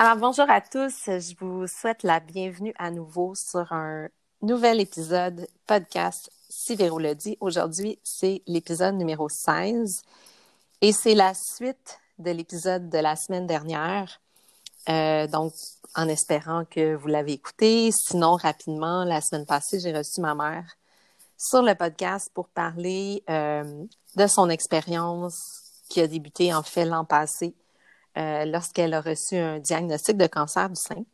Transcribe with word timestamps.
Alors, 0.00 0.14
bonjour 0.14 0.48
à 0.48 0.60
tous. 0.60 1.06
Je 1.06 1.34
vous 1.40 1.66
souhaite 1.66 2.04
la 2.04 2.20
bienvenue 2.20 2.72
à 2.78 2.92
nouveau 2.92 3.34
sur 3.34 3.72
un 3.72 4.06
nouvel 4.42 4.80
épisode 4.80 5.48
podcast 5.66 6.30
Si 6.48 6.76
Véro 6.76 7.00
dit. 7.00 7.36
Aujourd'hui, 7.40 7.98
c'est 8.04 8.40
l'épisode 8.46 8.94
numéro 8.94 9.28
16 9.28 10.02
et 10.82 10.92
c'est 10.92 11.16
la 11.16 11.34
suite 11.34 11.98
de 12.20 12.30
l'épisode 12.30 12.88
de 12.88 12.98
la 12.98 13.16
semaine 13.16 13.48
dernière. 13.48 14.20
Euh, 14.88 15.26
donc, 15.26 15.52
en 15.96 16.06
espérant 16.06 16.64
que 16.64 16.94
vous 16.94 17.08
l'avez 17.08 17.32
écouté. 17.32 17.90
Sinon, 17.90 18.36
rapidement, 18.36 19.02
la 19.02 19.20
semaine 19.20 19.46
passée, 19.46 19.80
j'ai 19.80 19.92
reçu 19.92 20.20
ma 20.20 20.36
mère 20.36 20.76
sur 21.36 21.62
le 21.62 21.74
podcast 21.74 22.30
pour 22.32 22.46
parler 22.46 23.24
euh, 23.28 23.84
de 24.14 24.26
son 24.28 24.48
expérience 24.48 25.40
qui 25.88 26.00
a 26.00 26.06
débuté 26.06 26.54
en 26.54 26.62
fait 26.62 26.84
l'an 26.84 27.04
passé 27.04 27.52
euh, 28.18 28.44
lorsqu'elle 28.44 28.94
a 28.94 29.00
reçu 29.00 29.36
un 29.36 29.58
diagnostic 29.58 30.16
de 30.16 30.26
cancer 30.26 30.68
du 30.68 30.76
sein. 30.76 31.04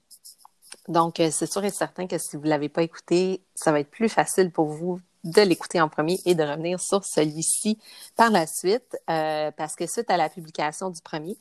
Donc, 0.88 1.20
euh, 1.20 1.30
c'est 1.30 1.50
sûr 1.50 1.64
et 1.64 1.70
certain 1.70 2.06
que 2.06 2.18
si 2.18 2.36
vous 2.36 2.44
ne 2.44 2.48
l'avez 2.48 2.68
pas 2.68 2.82
écouté, 2.82 3.42
ça 3.54 3.72
va 3.72 3.80
être 3.80 3.90
plus 3.90 4.08
facile 4.08 4.50
pour 4.50 4.66
vous 4.66 5.00
de 5.24 5.40
l'écouter 5.40 5.80
en 5.80 5.88
premier 5.88 6.18
et 6.26 6.34
de 6.34 6.42
revenir 6.42 6.80
sur 6.80 7.04
celui-ci 7.04 7.78
par 8.14 8.30
la 8.30 8.46
suite, 8.46 8.98
parce 9.06 9.74
que 9.74 9.86
suite 9.86 10.10
à 10.10 10.18
la 10.18 10.28
publication 10.28 10.90
du 10.90 11.00
premier, 11.00 11.38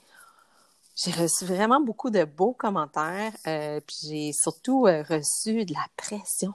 j'ai 0.96 1.12
reçu 1.12 1.46
vraiment 1.46 1.82
beaucoup 1.82 2.12
de 2.12 2.24
beaux 2.24 2.54
commentaires, 2.54 3.34
euh, 3.48 3.80
puis 3.86 3.96
j'ai 4.04 4.32
surtout 4.32 4.86
euh, 4.86 5.04
reçu 5.10 5.66
de 5.66 5.74
la 5.74 5.86
pression, 5.98 6.54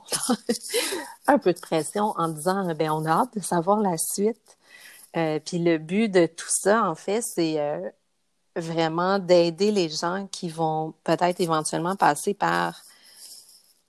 un 1.27 1.39
peu 1.39 1.53
de 1.53 1.59
pression 1.59 2.15
en 2.17 2.29
disant 2.29 2.73
ben 2.75 2.91
on 2.91 3.05
a 3.05 3.11
hâte 3.11 3.35
de 3.35 3.41
savoir 3.41 3.81
la 3.81 3.97
suite. 3.99 4.57
Euh, 5.17 5.41
puis 5.45 5.59
le 5.59 5.79
but 5.79 6.09
de 6.09 6.27
tout 6.27 6.49
ça, 6.49 6.89
en 6.89 6.95
fait, 6.95 7.23
c'est 7.23 7.59
vraiment 8.61 9.19
d'aider 9.19 9.71
les 9.71 9.89
gens 9.89 10.27
qui 10.31 10.49
vont 10.49 10.95
peut-être 11.05 11.41
éventuellement 11.41 11.97
passer 11.97 12.35
par 12.35 12.83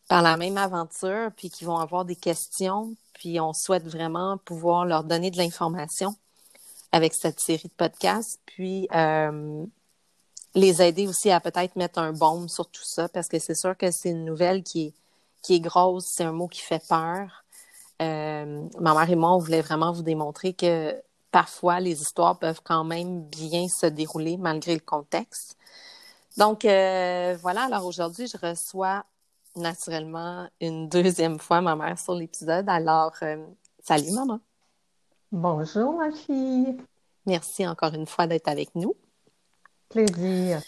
par 0.08 0.23
la 0.23 0.38
même 0.38 0.58
aventure, 0.58 1.30
puis 1.38 1.52
qui 1.52 1.66
vont 1.66 1.78
avoir 1.78 2.03
des 2.03 2.16
questions, 2.16 2.95
puis 3.14 3.39
on 3.39 3.53
souhaite 3.53 3.86
vraiment 3.86 4.39
pouvoir 4.39 4.84
leur 4.86 5.03
donner 5.03 5.30
de 5.30 5.38
l'information 5.38 6.16
avec 6.92 7.14
cette 7.14 7.39
série 7.39 7.67
de 7.67 7.73
podcasts. 7.73 8.39
Puis 8.48 8.88
les 10.56 10.81
aider 10.81 11.08
aussi 11.08 11.30
à 11.30 11.39
peut-être 11.39 11.76
mettre 11.76 12.00
un 12.00 12.11
baume 12.11 12.50
sur 12.50 12.67
tout 12.67 12.83
ça, 12.83 13.08
parce 13.09 13.28
que 13.28 13.39
c'est 13.39 13.56
sûr 13.56 13.78
que 13.78 13.92
c'est 13.92 14.09
une 14.09 14.26
nouvelle 14.26 14.64
qui 14.64 14.88
est, 14.88 14.94
qui 15.42 15.56
est 15.56 15.59
grosse, 15.59 16.06
c'est 16.16 16.23
un 16.23 16.31
mot 16.31 16.48
qui 16.48 16.61
fait 16.61 16.83
peur. 16.88 17.44
Euh, 18.02 18.64
ma 18.80 18.94
mère 18.94 19.09
et 19.09 19.16
moi, 19.16 19.36
on 19.36 19.39
voulait 19.39 19.61
vraiment 19.61 19.92
vous 19.92 20.04
démontrer 20.04 20.54
que 20.54 20.95
parfois, 21.31 21.80
les 21.80 22.02
histoires 22.02 22.38
peuvent 22.39 22.61
quand 22.63 22.83
même 22.83 23.23
bien 23.23 23.67
se 23.67 23.85
dérouler 23.85 24.38
malgré 24.38 24.73
le 24.73 24.81
contexte. 24.81 25.58
Donc, 26.38 26.66
euh, 26.66 27.38
voilà, 27.41 27.63
alors 27.63 27.86
aujourd'hui, 27.86 28.27
je 28.27 28.38
reçois 28.38 29.03
naturellement 29.55 30.47
une 30.61 30.88
deuxième 30.88 31.39
fois 31.39 31.61
ma 31.61 31.75
mère 31.75 31.99
sur 31.99 32.16
l'épisode. 32.16 32.67
Alors, 32.69 33.13
euh, 33.23 33.45
salut 33.83 34.11
maman. 34.11 34.39
Bonjour 35.31 35.94
ma 35.94 36.11
fille. 36.11 36.77
Merci 37.25 37.67
encore 37.67 37.93
une 37.93 38.08
fois 38.08 38.25
d'être 38.25 38.47
avec 38.47 38.73
nous. 38.75 38.95
Plaisir. 39.89 40.61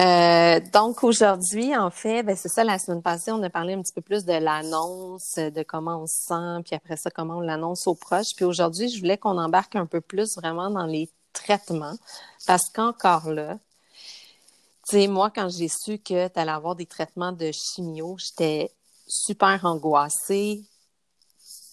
Euh, 0.00 0.60
donc 0.72 1.04
aujourd'hui, 1.04 1.76
en 1.76 1.90
fait, 1.90 2.22
ben 2.22 2.34
c'est 2.34 2.48
ça, 2.48 2.64
la 2.64 2.78
semaine 2.78 3.02
passée, 3.02 3.32
on 3.32 3.42
a 3.42 3.50
parlé 3.50 3.74
un 3.74 3.82
petit 3.82 3.92
peu 3.92 4.00
plus 4.00 4.24
de 4.24 4.32
l'annonce, 4.32 5.34
de 5.34 5.62
comment 5.62 6.02
on 6.02 6.06
se 6.06 6.22
sent, 6.26 6.62
puis 6.64 6.74
après 6.74 6.96
ça, 6.96 7.10
comment 7.10 7.36
on 7.36 7.40
l'annonce 7.40 7.86
aux 7.86 7.94
proches. 7.94 8.34
Puis 8.34 8.46
aujourd'hui, 8.46 8.88
je 8.88 8.98
voulais 8.98 9.18
qu'on 9.18 9.36
embarque 9.36 9.76
un 9.76 9.84
peu 9.84 10.00
plus 10.00 10.36
vraiment 10.36 10.70
dans 10.70 10.86
les 10.86 11.10
traitements, 11.34 11.96
parce 12.46 12.70
qu'encore 12.70 13.30
là, 13.30 13.58
tu 14.88 14.96
sais, 14.96 15.06
moi, 15.06 15.30
quand 15.30 15.50
j'ai 15.50 15.68
su 15.68 15.98
que 15.98 16.28
tu 16.28 16.38
allais 16.40 16.50
avoir 16.50 16.76
des 16.76 16.86
traitements 16.86 17.32
de 17.32 17.50
chimio, 17.52 18.16
j'étais 18.18 18.72
super 19.06 19.66
angoissée, 19.66 20.64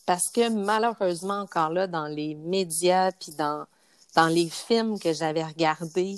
parce 0.05 0.29
que 0.33 0.49
malheureusement, 0.49 1.41
encore 1.41 1.69
là, 1.69 1.87
dans 1.87 2.07
les 2.07 2.35
médias, 2.35 3.13
puis 3.13 3.31
dans, 3.37 3.65
dans 4.15 4.27
les 4.27 4.49
films 4.49 4.99
que 4.99 5.13
j'avais 5.13 5.45
regardés, 5.45 6.17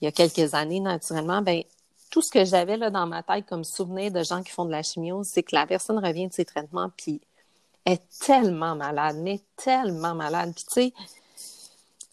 il 0.00 0.06
y 0.06 0.08
a 0.08 0.12
quelques 0.12 0.54
années, 0.54 0.80
naturellement, 0.80 1.42
ben 1.42 1.62
tout 2.10 2.22
ce 2.22 2.30
que 2.30 2.44
j'avais 2.44 2.76
là 2.76 2.90
dans 2.90 3.06
ma 3.06 3.22
tête 3.22 3.46
comme 3.46 3.64
souvenir 3.64 4.10
de 4.10 4.22
gens 4.22 4.42
qui 4.42 4.50
font 4.50 4.64
de 4.64 4.70
la 4.70 4.82
chimio, 4.82 5.22
c'est 5.24 5.42
que 5.42 5.54
la 5.54 5.66
personne 5.66 6.04
revient 6.04 6.28
de 6.28 6.32
ses 6.32 6.44
traitements 6.44 6.90
puis 6.96 7.20
est 7.86 8.02
tellement 8.20 8.74
malade, 8.74 9.16
mais 9.20 9.40
tellement 9.56 10.14
malade. 10.14 10.52
Puis 10.54 10.64
tu 10.64 10.72
sais, 10.72 10.94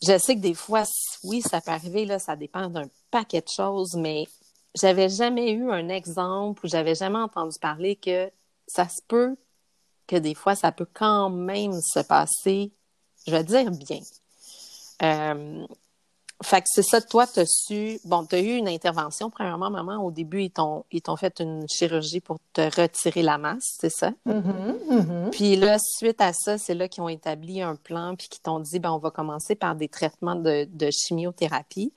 je 0.04 0.18
sais 0.18 0.36
que 0.36 0.42
des 0.42 0.54
fois, 0.54 0.84
oui, 1.24 1.42
ça 1.42 1.62
peut 1.62 1.72
arriver, 1.72 2.06
là, 2.06 2.20
ça 2.20 2.36
dépend 2.36 2.70
d'un 2.70 2.88
paquet 3.10 3.42
de 3.42 3.50
choses, 3.50 3.96
mais 3.96 4.28
j'avais 4.76 5.10
jamais 5.10 5.52
eu 5.52 5.72
un 5.72 5.90
exemple 5.90 6.66
ou 6.66 6.70
j'avais 6.70 6.96
jamais 6.96 7.18
entendu 7.18 7.58
parler 7.60 7.96
que 7.96 8.32
ça 8.68 8.88
se 8.88 9.02
peut 9.08 9.36
que 10.06 10.16
des 10.16 10.36
fois, 10.36 10.56
ça 10.56 10.72
peut 10.72 10.88
quand 10.94 11.30
même 11.30 11.82
se 11.82 12.00
passer, 12.00 12.72
je 13.26 13.32
vais 13.32 13.44
dire 13.44 13.72
bien. 13.72 14.00
Euh, 15.04 15.68
fait 16.44 16.62
que 16.62 16.68
c'est 16.72 16.84
ça, 16.84 17.02
toi, 17.02 17.26
tu 17.26 17.40
as 17.40 17.46
su, 17.48 18.00
bon, 18.06 18.24
tu 18.26 18.36
as 18.36 18.40
eu 18.40 18.56
une 18.56 18.68
intervention, 18.68 19.32
premièrement, 19.32 19.72
maman, 19.72 19.98
au 19.98 20.12
début, 20.12 20.44
ils 20.44 20.52
t'ont, 20.52 20.86
ils 20.92 21.02
t'ont 21.02 21.16
fait 21.16 21.40
une 21.40 21.68
chirurgie 21.68 22.20
pour 22.20 22.38
te 22.54 22.62
retirer 22.62 23.24
la 23.24 23.40
masse, 23.40 23.78
c'est 23.80 23.90
ça? 23.90 24.12
Mm-hmm, 24.28 24.88
mm-hmm. 24.90 25.30
Puis 25.32 25.56
là, 25.56 25.80
suite 25.80 26.22
à 26.22 26.34
ça, 26.34 26.60
c'est 26.60 26.76
là 26.76 26.88
qu'ils 26.88 27.02
ont 27.02 27.10
établi 27.10 27.64
un 27.64 27.76
plan, 27.76 28.16
puis 28.16 28.28
qu'ils 28.30 28.42
t'ont 28.42 28.60
dit, 28.60 28.78
ben, 28.78 28.92
on 28.92 29.00
va 29.00 29.10
commencer 29.10 29.56
par 29.56 29.76
des 29.76 29.88
traitements 29.88 30.36
de, 30.36 30.68
de 30.72 30.92
chimiothérapie. 30.92 31.92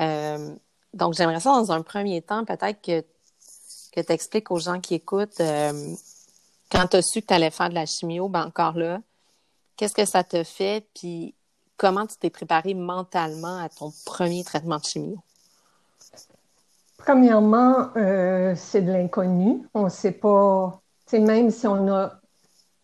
Euh, 0.00 0.54
donc, 0.94 1.12
j'aimerais 1.12 1.40
ça, 1.40 1.50
dans 1.50 1.70
un 1.70 1.82
premier 1.82 2.22
temps, 2.22 2.46
peut-être 2.46 2.80
que, 2.80 3.02
que 3.92 4.00
tu 4.00 4.12
expliques 4.12 4.50
aux 4.50 4.58
gens 4.58 4.80
qui 4.80 4.94
écoutent, 4.94 5.40
euh, 5.40 5.94
quand 6.72 6.86
tu 6.86 6.96
as 6.96 7.02
su 7.02 7.20
que 7.20 7.26
tu 7.26 7.34
allais 7.34 7.50
faire 7.50 7.68
de 7.68 7.74
la 7.74 7.84
chimio, 7.84 8.30
ben, 8.30 8.46
encore 8.46 8.78
là, 8.78 9.00
qu'est-ce 9.76 9.94
que 9.94 10.06
ça 10.06 10.24
te 10.24 10.42
fait, 10.44 10.86
puis 10.94 11.34
comment 11.76 12.06
tu 12.06 12.16
t'es 12.16 12.30
préparé 12.30 12.74
mentalement 12.74 13.58
à 13.58 13.68
ton 13.68 13.92
premier 14.04 14.44
traitement 14.44 14.78
de 14.78 14.84
chimio? 14.84 15.18
Premièrement, 16.98 17.90
euh, 17.96 18.54
c'est 18.56 18.82
de 18.82 18.90
l'inconnu. 18.90 19.68
On 19.74 19.84
ne 19.84 19.88
sait 19.88 20.12
pas, 20.12 20.80
même 21.12 21.50
si 21.50 21.66
on 21.66 21.88
a 21.94 22.20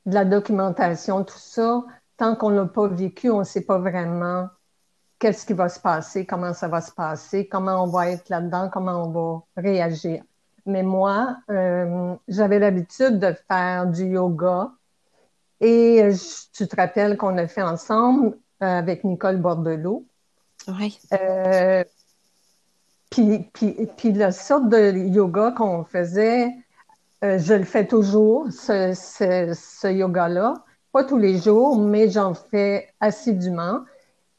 de 0.06 0.14
la 0.14 0.24
documentation, 0.24 1.24
tout 1.24 1.38
ça, 1.38 1.82
tant 2.16 2.36
qu'on 2.36 2.50
n'a 2.50 2.66
pas 2.66 2.86
vécu, 2.88 3.30
on 3.30 3.40
ne 3.40 3.44
sait 3.44 3.62
pas 3.62 3.78
vraiment 3.78 4.48
qu'est-ce 5.18 5.46
qui 5.46 5.52
va 5.52 5.68
se 5.68 5.80
passer, 5.80 6.26
comment 6.26 6.52
ça 6.52 6.68
va 6.68 6.80
se 6.80 6.92
passer, 6.92 7.48
comment 7.48 7.84
on 7.84 7.86
va 7.86 8.10
être 8.10 8.28
là-dedans, 8.28 8.68
comment 8.72 9.04
on 9.04 9.10
va 9.10 9.42
réagir. 9.56 10.22
Mais 10.66 10.82
moi, 10.82 11.36
euh, 11.50 12.14
j'avais 12.28 12.58
l'habitude 12.58 13.18
de 13.18 13.34
faire 13.48 13.86
du 13.86 14.04
yoga 14.04 14.70
et 15.60 16.10
tu 16.52 16.66
te 16.66 16.76
rappelles 16.76 17.16
qu'on 17.16 17.38
a 17.38 17.46
fait 17.46 17.62
ensemble 17.62 18.36
avec 18.62 19.04
Nicole 19.04 19.38
Bordelot. 19.38 20.04
Oui. 20.68 20.98
Euh, 21.12 21.84
puis, 23.10 23.50
puis, 23.52 23.88
puis 23.96 24.12
la 24.12 24.32
sorte 24.32 24.68
de 24.68 24.92
yoga 24.92 25.52
qu'on 25.56 25.84
faisait, 25.84 26.48
euh, 27.24 27.38
je 27.38 27.54
le 27.54 27.64
fais 27.64 27.86
toujours, 27.86 28.50
ce, 28.50 28.94
ce, 28.94 29.92
yoga-là. 29.92 30.54
Pas 30.92 31.04
tous 31.04 31.18
les 31.18 31.38
jours, 31.38 31.78
mais 31.78 32.10
j'en 32.10 32.34
fais 32.34 32.88
assidûment. 33.00 33.80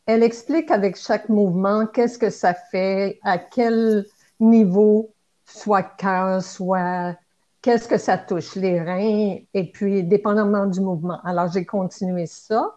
Elle 0.05 0.23
explique 0.23 0.69
avec 0.71 0.97
chaque 0.97 1.29
mouvement 1.29 1.85
qu'est-ce 1.85 2.17
que 2.17 2.29
ça 2.29 2.53
fait, 2.53 3.19
à 3.23 3.37
quel 3.37 4.05
niveau, 4.39 5.13
soit 5.45 5.83
cœur, 5.83 6.41
soit 6.41 7.15
qu'est-ce 7.61 7.87
que 7.87 7.97
ça 7.97 8.17
touche, 8.17 8.55
les 8.55 8.81
reins, 8.81 9.37
et 9.53 9.71
puis 9.71 10.03
dépendamment 10.03 10.65
du 10.65 10.81
mouvement. 10.81 11.19
Alors, 11.23 11.51
j'ai 11.51 11.65
continué 11.65 12.25
ça. 12.25 12.75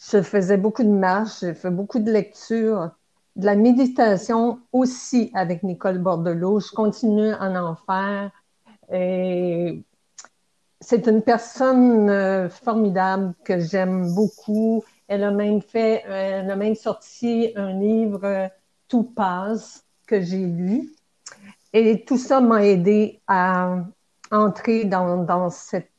Je 0.00 0.22
faisais 0.22 0.56
beaucoup 0.56 0.82
de 0.82 0.88
marches, 0.88 1.40
j'ai 1.40 1.54
fait 1.54 1.70
beaucoup 1.70 1.98
de 1.98 2.10
lectures, 2.10 2.90
de 3.36 3.44
la 3.44 3.54
méditation 3.54 4.60
aussi 4.72 5.30
avec 5.34 5.62
Nicole 5.62 5.98
Bordelot. 5.98 6.60
Je 6.60 6.72
continue 6.72 7.32
à 7.32 7.50
en 7.62 7.76
faire. 7.76 8.30
C'est 10.80 11.06
une 11.06 11.20
personne 11.20 12.08
euh, 12.08 12.48
formidable 12.48 13.34
que 13.44 13.60
j'aime 13.60 14.14
beaucoup. 14.14 14.82
Elle 15.06 15.22
a 15.22 15.30
même 15.30 15.60
fait, 15.60 16.02
elle 16.08 16.50
a 16.50 16.56
même 16.56 16.74
sorti 16.74 17.52
un 17.54 17.72
livre, 17.78 18.48
Tout 18.88 19.04
passe, 19.04 19.84
que 20.06 20.20
j'ai 20.20 20.46
lu. 20.46 20.88
Et 21.74 22.04
tout 22.04 22.16
ça 22.16 22.40
m'a 22.40 22.64
aidé 22.64 23.20
à 23.28 23.76
entrer 24.30 24.84
dans, 24.86 25.24
dans 25.24 25.50
cette 25.50 25.90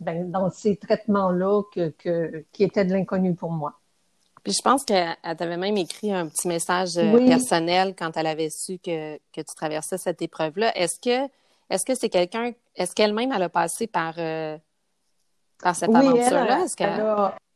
ben, 0.00 0.30
dans 0.30 0.50
ces 0.50 0.76
traitements-là 0.76 1.62
que, 1.72 2.44
qui 2.52 2.64
étaient 2.64 2.84
de 2.84 2.92
l'inconnu 2.92 3.34
pour 3.34 3.50
moi. 3.50 3.80
Puis 4.42 4.52
je 4.52 4.62
pense 4.62 4.84
qu'elle 4.84 5.16
t'avait 5.36 5.56
même 5.56 5.76
écrit 5.76 6.12
un 6.12 6.28
petit 6.28 6.46
message 6.46 6.96
euh, 6.98 7.26
personnel 7.26 7.94
quand 7.98 8.16
elle 8.16 8.28
avait 8.28 8.50
su 8.50 8.78
que, 8.78 9.16
que 9.16 9.40
tu 9.40 9.54
traversais 9.56 9.98
cette 9.98 10.22
épreuve-là. 10.22 10.76
Est-ce 10.76 11.00
que 11.00 11.28
est-ce 11.68 11.84
que 11.84 11.94
c'est 11.94 12.08
quelqu'un, 12.08 12.52
est-ce 12.76 12.94
qu'elle-même 12.94 13.32
elle 13.32 13.42
a 13.42 13.48
passé 13.48 13.86
par, 13.86 14.14
euh, 14.18 14.56
par 15.62 15.74
cette 15.74 15.94
aventure-là? 15.94 16.64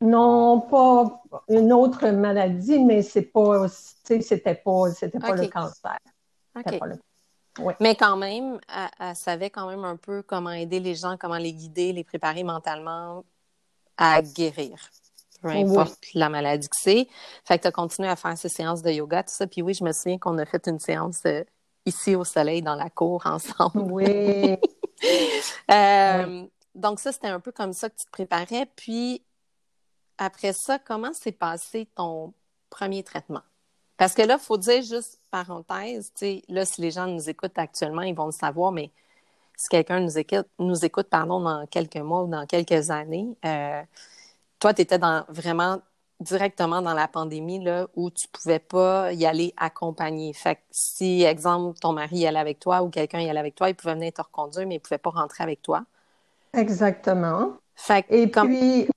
non, 0.01 0.63
pas 0.63 1.23
une 1.49 1.73
autre 1.73 2.09
maladie, 2.09 2.83
mais 2.83 3.03
c'est 3.03 3.23
pas, 3.23 3.69
c'était 3.69 4.55
pas, 4.55 4.91
c'était 4.91 5.19
pas 5.19 5.37
le 5.37 5.47
cancer. 5.47 5.99
Mais 7.81 7.95
quand 7.95 8.17
même, 8.17 8.61
elle, 8.99 9.17
savait 9.17 9.51
quand 9.51 9.69
même 9.69 9.85
un 9.85 9.97
peu 9.97 10.23
comment 10.23 10.51
aider 10.51 10.81
les 10.81 10.95
gens, 10.95 11.17
comment 11.17 11.39
les 11.39 11.53
guider, 11.53 11.93
les 11.93 12.05
préparer 12.05 12.45
mentalement 12.45 13.25
à 13.97 14.23
guérir. 14.23 14.79
Peu 15.43 15.49
importe 15.49 15.99
la 16.15 16.29
maladie 16.29 16.69
que 16.69 16.77
c'est. 16.79 17.09
Fait 17.45 17.57
que 17.57 17.63
tu 17.63 17.69
as 17.69 17.73
continué 17.73 18.09
à 18.09 18.17
faire 18.17 18.37
ces 18.37 18.49
séances 18.49 18.83
de 18.83 18.91
yoga, 18.91 19.23
tout 19.23 19.33
ça. 19.33 19.47
Puis 19.47 19.63
oui, 19.63 19.75
je 19.75 19.83
me 19.85 19.93
souviens 19.93 20.19
qu'on 20.19 20.37
a 20.39 20.45
fait 20.45 20.67
une 20.67 20.79
séance 20.79 21.21
euh, 21.25 21.45
ici 21.87 22.15
au 22.15 22.25
soleil, 22.25 22.63
dans 22.63 22.75
la 22.75 22.91
cour, 22.91 23.23
ensemble. 23.27 23.93
Oui. 23.93 24.57
Euh, 25.71 26.47
donc, 26.75 27.01
ça, 27.01 27.11
c'était 27.11 27.29
un 27.29 27.41
peu 27.41 27.53
comme 27.53 27.73
ça 27.73 27.89
que 27.89 27.97
tu 27.97 28.05
te 28.05 28.11
préparais. 28.11 28.67
Puis, 28.77 29.23
après 30.19 30.53
ça, 30.53 30.79
comment 30.79 31.15
s'est 31.15 31.33
passé 31.33 31.89
ton 31.95 32.35
premier 32.69 33.03
traitement? 33.03 33.41
Parce 34.01 34.15
que 34.15 34.23
là, 34.23 34.39
il 34.41 34.43
faut 34.43 34.57
dire 34.57 34.81
juste 34.81 35.21
parenthèse, 35.31 36.11
là, 36.49 36.65
si 36.65 36.81
les 36.81 36.91
gens 36.91 37.07
nous 37.07 37.29
écoutent 37.29 37.59
actuellement, 37.59 38.01
ils 38.01 38.15
vont 38.15 38.25
le 38.25 38.33
savoir, 38.33 38.73
mais 38.73 38.91
si 39.59 39.69
quelqu'un 39.69 40.01
nous 40.01 40.17
écoute, 40.17 40.47
nous 40.59 40.87
écoute 40.87 41.09
pardon, 41.11 41.39
dans 41.39 41.67
quelques 41.67 41.99
mois 41.99 42.23
ou 42.23 42.27
dans 42.27 42.47
quelques 42.47 42.89
années, 42.89 43.37
euh, 43.45 43.83
toi, 44.59 44.73
tu 44.73 44.81
étais 44.81 44.99
dans, 44.99 45.27
vraiment 45.29 45.83
directement 46.19 46.81
dans 46.81 46.95
la 46.95 47.09
pandémie 47.09 47.63
là, 47.63 47.89
où 47.95 48.11
tu 48.11 48.27
pouvais 48.29 48.59
pas 48.59 49.13
y 49.13 49.27
aller 49.27 49.53
accompagner. 49.59 50.33
Fait 50.33 50.55
que 50.55 50.61
si, 50.71 51.25
exemple, 51.25 51.79
ton 51.79 51.93
mari 51.93 52.21
y 52.21 52.27
allait 52.27 52.39
avec 52.39 52.59
toi 52.59 52.83
ou 52.83 52.89
quelqu'un 52.89 53.21
y 53.21 53.29
allait 53.29 53.39
avec 53.39 53.55
toi, 53.55 53.69
il 53.69 53.75
pouvait 53.75 53.93
venir 53.93 54.15
te 54.15 54.23
reconduire, 54.23 54.67
mais 54.67 54.77
il 54.77 54.81
pouvait 54.81 54.97
pas 54.97 55.11
rentrer 55.11 55.45
avec 55.45 55.61
toi. 55.61 55.85
Exactement. 56.55 57.53
Fait 57.75 58.07
Et 58.09 58.29
puis, 58.29 58.89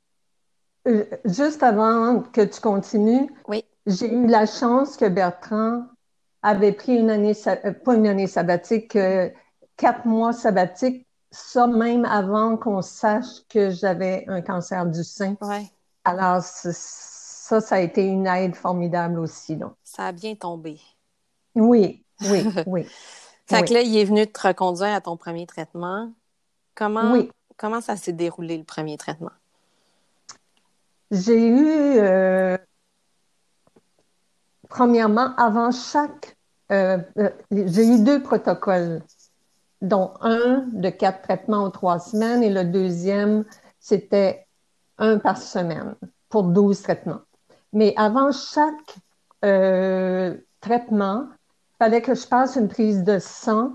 euh, 0.88 1.04
juste 1.26 1.62
avant 1.62 2.22
que 2.22 2.40
tu 2.40 2.62
continues, 2.62 3.30
oui. 3.50 3.66
J'ai 3.86 4.14
eu 4.14 4.28
la 4.28 4.46
chance 4.46 4.98
que 4.98 5.08
Bertrand 5.08 5.86
avait 6.42 6.72
pris 6.72 6.96
une 6.96 7.10
année, 7.10 7.34
euh, 7.48 7.74
pas 7.74 7.96
une 7.96 8.08
année 8.08 8.28
sabbatique, 8.28 8.98
quatre 9.78 10.06
mois 10.06 10.34
sabbatique, 10.34 11.08
ça 11.32 11.68
même 11.68 12.06
avant 12.06 12.58
qu'on 12.58 12.82
sache 12.82 13.46
que 13.50 13.72
j'avais 13.72 14.24
un 14.28 14.42
cancer 14.42 14.86
du 14.86 15.04
sein. 15.04 15.36
Ouais. 15.42 15.66
Alors, 16.04 16.42
ça, 16.44 17.60
ça 17.60 17.76
a 17.76 17.80
été 17.80 18.06
une 18.06 18.28
aide 18.28 18.56
formidable 18.56 19.20
aussi. 19.20 19.56
Donc. 19.56 19.74
Ça 19.84 20.08
a 20.08 20.12
bien 20.12 20.36
tombé. 20.36 20.80
Oui, 21.56 22.04
oui, 22.22 22.46
oui. 22.68 22.88
fait 23.48 23.66
que 23.66 23.74
là, 23.74 23.82
il 23.82 23.98
est 23.98 24.06
venu 24.06 24.28
te 24.28 24.48
reconduire 24.48 24.94
à 24.94 25.02
ton 25.02 25.18
premier 25.18 25.46
traitement. 25.46 26.12
Comment, 26.76 27.24
comment 27.58 27.82
ça 27.82 27.96
s'est 27.96 28.14
déroulé, 28.14 28.58
le 28.58 28.64
premier 28.64 28.98
traitement? 28.98 29.32
J'ai 31.12 31.48
eu 31.48 31.98
euh, 31.98 32.58
Premièrement, 34.74 35.36
avant 35.38 35.70
chaque, 35.70 36.36
euh, 36.72 36.98
euh, 37.20 37.30
j'ai 37.52 37.86
eu 37.86 38.04
deux 38.04 38.24
protocoles, 38.24 39.04
dont 39.84 40.16
un 40.22 40.66
de 40.74 40.90
quatre 40.90 41.22
traitements 41.22 41.66
en 41.66 41.70
trois 41.70 42.00
semaines 42.00 42.42
et 42.42 42.50
le 42.50 42.64
deuxième, 42.64 43.46
c'était 43.80 44.48
un 44.98 45.20
par 45.20 45.38
semaine 45.38 45.94
pour 46.28 46.46
12 46.46 46.82
traitements. 46.82 47.20
Mais 47.72 47.94
avant 47.98 48.32
chaque 48.32 48.96
euh, 49.46 50.36
traitement, 50.60 51.28
il 51.30 51.78
fallait 51.78 52.02
que 52.02 52.16
je 52.16 52.26
passe 52.26 52.56
une 52.56 52.68
prise 52.68 53.04
de 53.04 53.20
sang 53.20 53.74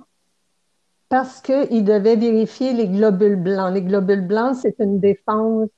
parce 1.08 1.40
qu'il 1.40 1.84
devait 1.84 2.16
vérifier 2.16 2.72
les 2.72 2.88
globules 2.88 3.40
blancs. 3.40 3.72
Les 3.72 3.82
globules 3.82 4.26
blancs, 4.26 4.56
c'est 4.62 4.74
une 4.80 4.98
défense 4.98 5.68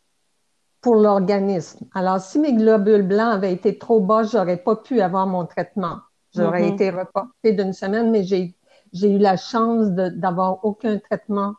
pour 0.80 0.96
l'organisme. 0.96 1.86
Alors, 1.94 2.20
si 2.20 2.38
mes 2.38 2.54
globules 2.54 3.06
blancs 3.06 3.34
avaient 3.34 3.52
été 3.52 3.78
trop 3.78 4.00
bas, 4.00 4.22
j'aurais 4.22 4.56
pas 4.56 4.76
pu 4.76 5.00
avoir 5.00 5.26
mon 5.26 5.44
traitement. 5.46 5.98
J'aurais 6.34 6.62
mm-hmm. 6.62 6.74
été 6.74 6.90
reportée 6.90 7.52
d'une 7.52 7.72
semaine, 7.72 8.10
mais 8.10 8.22
j'ai, 8.24 8.54
eu 8.94 9.18
la 9.18 9.36
chance 9.36 9.88
d'avoir 9.90 10.64
aucun 10.64 10.98
traitement 10.98 11.54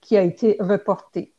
qui 0.00 0.16
a 0.16 0.22
été 0.22 0.56
reporté. 0.60 1.34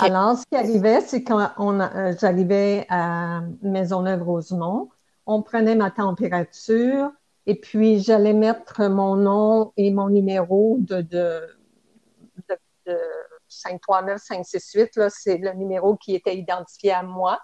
Alors, 0.00 0.36
ce 0.36 0.44
qui 0.46 0.56
arrivait, 0.56 1.00
c'est 1.00 1.22
quand 1.22 1.50
on 1.56 1.80
euh, 1.80 2.12
j'arrivais 2.20 2.86
à 2.88 3.42
Maisonneuve-Rosemont, 3.62 4.88
on 5.26 5.42
prenait 5.42 5.76
ma 5.76 5.90
température 5.90 7.12
et 7.46 7.54
puis 7.54 8.00
j'allais 8.00 8.32
mettre 8.32 8.88
mon 8.88 9.16
nom 9.16 9.72
et 9.76 9.90
mon 9.92 10.08
numéro 10.08 10.76
de, 10.80 11.02
de, 11.02 11.40
de 12.48 12.56
539, 12.86 12.98
568, 13.50 14.96
là, 14.96 15.10
c'est 15.10 15.38
le 15.38 15.52
numéro 15.52 15.96
qui 15.96 16.14
était 16.14 16.36
identifié 16.36 16.92
à 16.92 17.02
moi. 17.02 17.38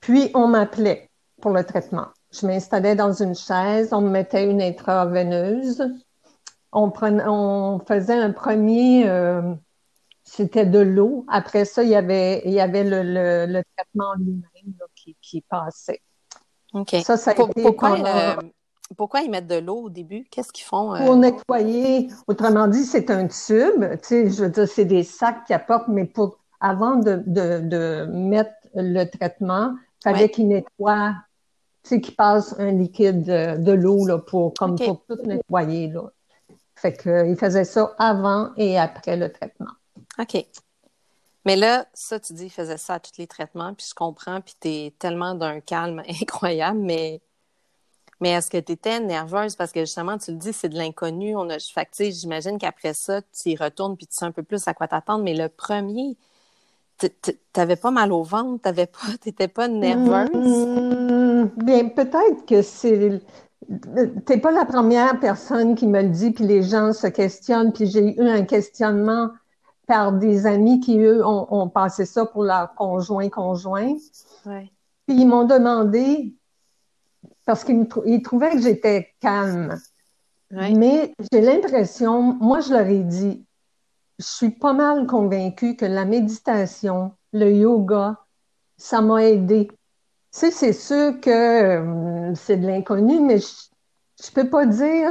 Puis, 0.00 0.30
on 0.34 0.48
m'appelait 0.48 1.10
pour 1.40 1.50
le 1.50 1.64
traitement. 1.64 2.08
Je 2.32 2.46
m'installais 2.46 2.94
dans 2.94 3.12
une 3.12 3.34
chaise, 3.34 3.92
on 3.92 4.00
me 4.00 4.10
mettait 4.10 4.48
une 4.48 4.62
intraveineuse. 4.62 5.82
On, 6.72 6.90
prenait, 6.90 7.24
on 7.26 7.80
faisait 7.80 8.14
un 8.14 8.30
premier, 8.30 9.08
euh, 9.08 9.54
c'était 10.22 10.66
de 10.66 10.78
l'eau. 10.78 11.26
Après 11.28 11.64
ça, 11.64 11.82
il 11.82 11.88
y 11.88 11.96
avait, 11.96 12.42
il 12.44 12.52
y 12.52 12.60
avait 12.60 12.84
le, 12.84 13.02
le, 13.46 13.62
traitement 13.76 14.14
lui-même 14.14 14.74
qui, 14.94 15.16
qui, 15.20 15.40
passait. 15.40 16.00
OK. 16.72 16.94
Ça, 17.02 17.16
ça 17.16 17.32
a 17.32 17.34
été 17.34 17.62
pourquoi, 17.62 17.96
pourquoi 18.96 19.20
ils 19.20 19.30
mettent 19.30 19.46
de 19.46 19.58
l'eau 19.58 19.82
au 19.82 19.90
début? 19.90 20.26
Qu'est-ce 20.30 20.52
qu'ils 20.52 20.64
font? 20.64 20.94
Euh? 20.94 21.04
Pour 21.04 21.16
nettoyer. 21.16 22.08
Autrement 22.26 22.66
dit, 22.66 22.84
c'est 22.84 23.10
un 23.10 23.28
tube. 23.28 23.84
Tu 24.02 24.08
sais, 24.08 24.30
je 24.30 24.44
veux 24.44 24.50
dire, 24.50 24.68
c'est 24.68 24.84
des 24.84 25.04
sacs 25.04 25.44
qui 25.46 25.52
apportent, 25.52 25.88
mais 25.88 26.04
pour, 26.04 26.38
avant 26.60 26.96
de, 26.96 27.22
de, 27.26 27.60
de 27.60 28.06
mettre 28.10 28.52
le 28.74 29.04
traitement, 29.04 29.74
il 30.00 30.02
fallait 30.02 30.30
qu'ils 30.30 30.48
nettoient, 30.48 31.14
tu 31.82 31.90
sais, 31.90 32.00
qu'ils 32.00 32.16
passent 32.16 32.54
un 32.58 32.72
liquide 32.72 33.24
de, 33.24 33.62
de 33.62 33.72
l'eau, 33.72 34.06
là, 34.06 34.18
pour, 34.18 34.54
comme 34.54 34.76
pour 34.76 35.04
tout 35.06 35.18
nettoyer, 35.24 35.88
là. 35.88 36.10
Fait 36.74 36.96
qu'ils 36.96 37.36
faisaient 37.36 37.64
ça 37.64 37.94
avant 37.98 38.52
et 38.56 38.78
après 38.78 39.16
le 39.18 39.30
traitement. 39.30 39.68
OK. 40.18 40.46
Mais 41.44 41.56
là, 41.56 41.86
ça, 41.92 42.18
tu 42.18 42.32
dis, 42.32 42.46
ils 42.46 42.50
faisaient 42.50 42.78
ça 42.78 42.94
à 42.94 43.00
tous 43.00 43.18
les 43.18 43.26
traitements, 43.26 43.74
puis 43.74 43.86
je 43.88 43.94
comprends, 43.94 44.40
puis 44.40 44.54
tu 44.58 44.68
es 44.68 44.94
tellement 44.98 45.34
d'un 45.34 45.60
calme 45.60 46.02
incroyable, 46.22 46.78
mais 46.78 47.20
mais 48.20 48.30
est-ce 48.30 48.50
que 48.50 48.58
tu 48.58 48.72
étais 48.72 49.00
nerveuse? 49.00 49.56
Parce 49.56 49.72
que 49.72 49.80
justement, 49.80 50.18
tu 50.18 50.32
le 50.32 50.36
dis, 50.36 50.52
c'est 50.52 50.68
de 50.68 50.76
l'inconnu. 50.76 51.34
On 51.36 51.48
a, 51.48 51.58
fait 51.58 51.86
que, 51.86 52.10
j'imagine 52.10 52.58
qu'après 52.58 52.92
ça, 52.92 53.22
tu 53.22 53.50
y 53.50 53.56
retournes 53.56 53.96
puis 53.96 54.06
tu 54.06 54.14
sais 54.14 54.26
un 54.26 54.32
peu 54.32 54.42
plus 54.42 54.66
à 54.68 54.74
quoi 54.74 54.88
t'attendre. 54.88 55.24
Mais 55.24 55.34
le 55.34 55.48
premier, 55.48 56.16
t'avais 57.52 57.76
pas 57.76 57.90
mal 57.90 58.12
au 58.12 58.22
ventre, 58.22 58.62
t'avais 58.62 58.86
pas, 58.86 58.98
t'étais 59.20 59.48
pas 59.48 59.68
nerveuse? 59.68 60.30
Mmh, 60.34 61.50
bien, 61.64 61.88
peut-être 61.88 62.44
que 62.46 62.62
c'est. 62.62 63.22
T'es 64.26 64.38
pas 64.38 64.50
la 64.50 64.64
première 64.64 65.20
personne 65.20 65.74
qui 65.74 65.86
me 65.86 66.02
le 66.02 66.08
dit, 66.08 66.32
puis 66.32 66.44
les 66.44 66.62
gens 66.62 66.92
se 66.92 67.06
questionnent, 67.06 67.72
puis 67.72 67.86
j'ai 67.86 68.20
eu 68.20 68.28
un 68.28 68.44
questionnement 68.44 69.28
par 69.86 70.12
des 70.12 70.46
amis 70.46 70.80
qui, 70.80 70.98
eux, 70.98 71.24
ont, 71.26 71.68
passé 71.68 72.04
ça 72.04 72.24
pour 72.24 72.44
leur 72.44 72.74
conjoint 72.74 73.28
conjoint. 73.28 73.94
Ouais. 74.46 74.70
Puis 75.06 75.20
ils 75.20 75.26
m'ont 75.26 75.44
demandé 75.44 76.34
parce 77.50 77.64
qu'ils 77.64 78.22
trouvaient 78.22 78.52
que 78.52 78.60
j'étais 78.60 79.08
calme. 79.18 79.76
Mais 80.52 81.12
j'ai 81.32 81.40
l'impression, 81.40 82.22
moi 82.22 82.60
je 82.60 82.72
leur 82.72 82.86
ai 82.86 83.00
dit, 83.00 83.44
je 84.20 84.24
suis 84.24 84.50
pas 84.50 84.72
mal 84.72 85.04
convaincue 85.08 85.74
que 85.74 85.84
la 85.84 86.04
méditation, 86.04 87.10
le 87.32 87.52
yoga, 87.52 88.18
ça 88.76 89.00
m'a 89.00 89.24
aidé. 89.24 89.66
Tu 89.66 89.76
sais, 90.30 90.50
c'est 90.52 90.72
sûr 90.72 91.20
que 91.20 91.30
euh, 91.30 92.34
c'est 92.36 92.56
de 92.56 92.68
l'inconnu, 92.68 93.18
mais 93.18 93.38
je, 93.38 93.48
je 94.24 94.30
peux 94.30 94.48
pas 94.48 94.64
dire, 94.64 95.10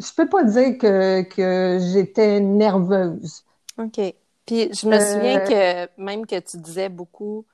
je, 0.00 0.12
peux 0.16 0.28
pas 0.28 0.42
dire 0.42 0.78
que, 0.78 1.22
que 1.22 1.78
j'étais 1.92 2.40
nerveuse. 2.40 3.44
OK. 3.78 4.00
Puis 4.46 4.74
je 4.74 4.88
me 4.88 4.98
souviens 4.98 5.40
euh, 5.40 5.86
que 5.86 6.02
même 6.02 6.26
que 6.26 6.40
tu 6.40 6.56
disais 6.56 6.88
beaucoup 6.88 7.46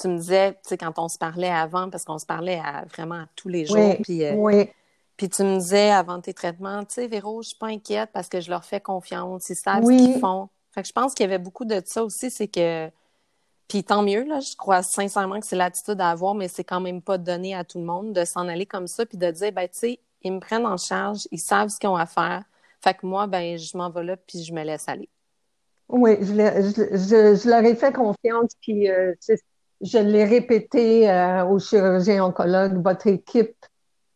tu 0.00 0.08
me 0.08 0.18
disais, 0.18 0.52
tu 0.52 0.60
sais, 0.62 0.78
quand 0.78 0.98
on 0.98 1.08
se 1.08 1.18
parlait 1.18 1.50
avant, 1.50 1.90
parce 1.90 2.04
qu'on 2.04 2.18
se 2.18 2.26
parlait 2.26 2.60
vraiment 2.94 3.24
tous 3.34 3.48
les 3.48 3.66
jours, 3.66 3.76
oui, 3.76 3.96
puis, 4.02 4.24
euh, 4.24 4.34
oui. 4.34 4.70
puis 5.16 5.28
tu 5.28 5.42
me 5.42 5.58
disais 5.58 5.90
avant 5.90 6.20
tes 6.20 6.32
traitements, 6.32 6.84
tu 6.84 6.94
sais, 6.94 7.08
Véro, 7.08 7.42
je 7.42 7.48
suis 7.48 7.58
pas 7.58 7.66
inquiète 7.66 8.10
parce 8.12 8.28
que 8.28 8.40
je 8.40 8.50
leur 8.50 8.64
fais 8.64 8.80
confiance, 8.80 9.48
ils 9.50 9.56
savent 9.56 9.84
ce 9.84 9.88
qu'ils 9.88 10.20
font. 10.20 10.48
Fait 10.72 10.82
que 10.82 10.88
je 10.88 10.92
pense 10.92 11.14
qu'il 11.14 11.24
y 11.24 11.28
avait 11.28 11.42
beaucoup 11.42 11.64
de 11.64 11.82
ça 11.84 12.04
aussi, 12.04 12.30
c'est 12.30 12.46
que, 12.46 12.88
puis 13.66 13.82
tant 13.82 14.02
mieux, 14.02 14.22
là, 14.24 14.38
je 14.40 14.54
crois 14.56 14.82
sincèrement 14.82 15.40
que 15.40 15.46
c'est 15.46 15.56
l'attitude 15.56 16.00
à 16.00 16.10
avoir, 16.10 16.34
mais 16.34 16.46
c'est 16.48 16.64
quand 16.64 16.80
même 16.80 17.02
pas 17.02 17.18
donné 17.18 17.54
à 17.54 17.64
tout 17.64 17.78
le 17.78 17.84
monde 17.84 18.12
de 18.12 18.24
s'en 18.24 18.46
aller 18.46 18.66
comme 18.66 18.86
ça, 18.86 19.04
puis 19.04 19.18
de 19.18 19.30
dire, 19.30 19.52
ben, 19.52 19.68
tu 19.68 19.78
sais, 19.78 19.98
ils 20.22 20.32
me 20.32 20.40
prennent 20.40 20.66
en 20.66 20.76
charge, 20.76 21.26
ils 21.32 21.40
savent 21.40 21.68
ce 21.68 21.78
qu'ils 21.78 21.88
ont 21.88 21.96
à 21.96 22.06
faire. 22.06 22.44
Fait 22.80 22.94
que 22.94 23.04
moi, 23.04 23.26
ben, 23.26 23.58
je 23.58 23.76
m'en 23.76 23.90
vais 23.90 24.04
là, 24.04 24.16
puis 24.16 24.44
je 24.44 24.52
me 24.52 24.62
laisse 24.62 24.88
aller. 24.88 25.08
Oui, 25.88 26.16
je, 26.20 26.26
je, 26.26 27.48
leur 27.48 27.64
ai 27.64 27.74
fait 27.74 27.92
confiance, 27.92 28.52
puis 28.60 28.90
euh, 28.90 29.14
je 29.80 29.98
l'ai 29.98 30.24
répété 30.24 31.10
euh, 31.10 31.44
aux 31.44 31.58
chirurgiens 31.58 32.24
oncologues, 32.24 32.82
votre 32.82 33.06
équipe 33.06 33.56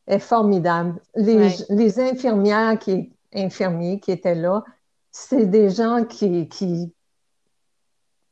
est 0.07 0.19
formidable. 0.19 1.01
Les, 1.15 2.01
infirmières 2.01 2.79
qui 2.79 3.13
infirmiers 3.35 4.01
qui 4.01 4.13
étaient 4.13 4.35
là, 4.35 4.63
c'est 5.11 5.47
des 5.47 5.71
gens 5.71 6.05
qui, 6.05 6.49
qui, 6.49 6.93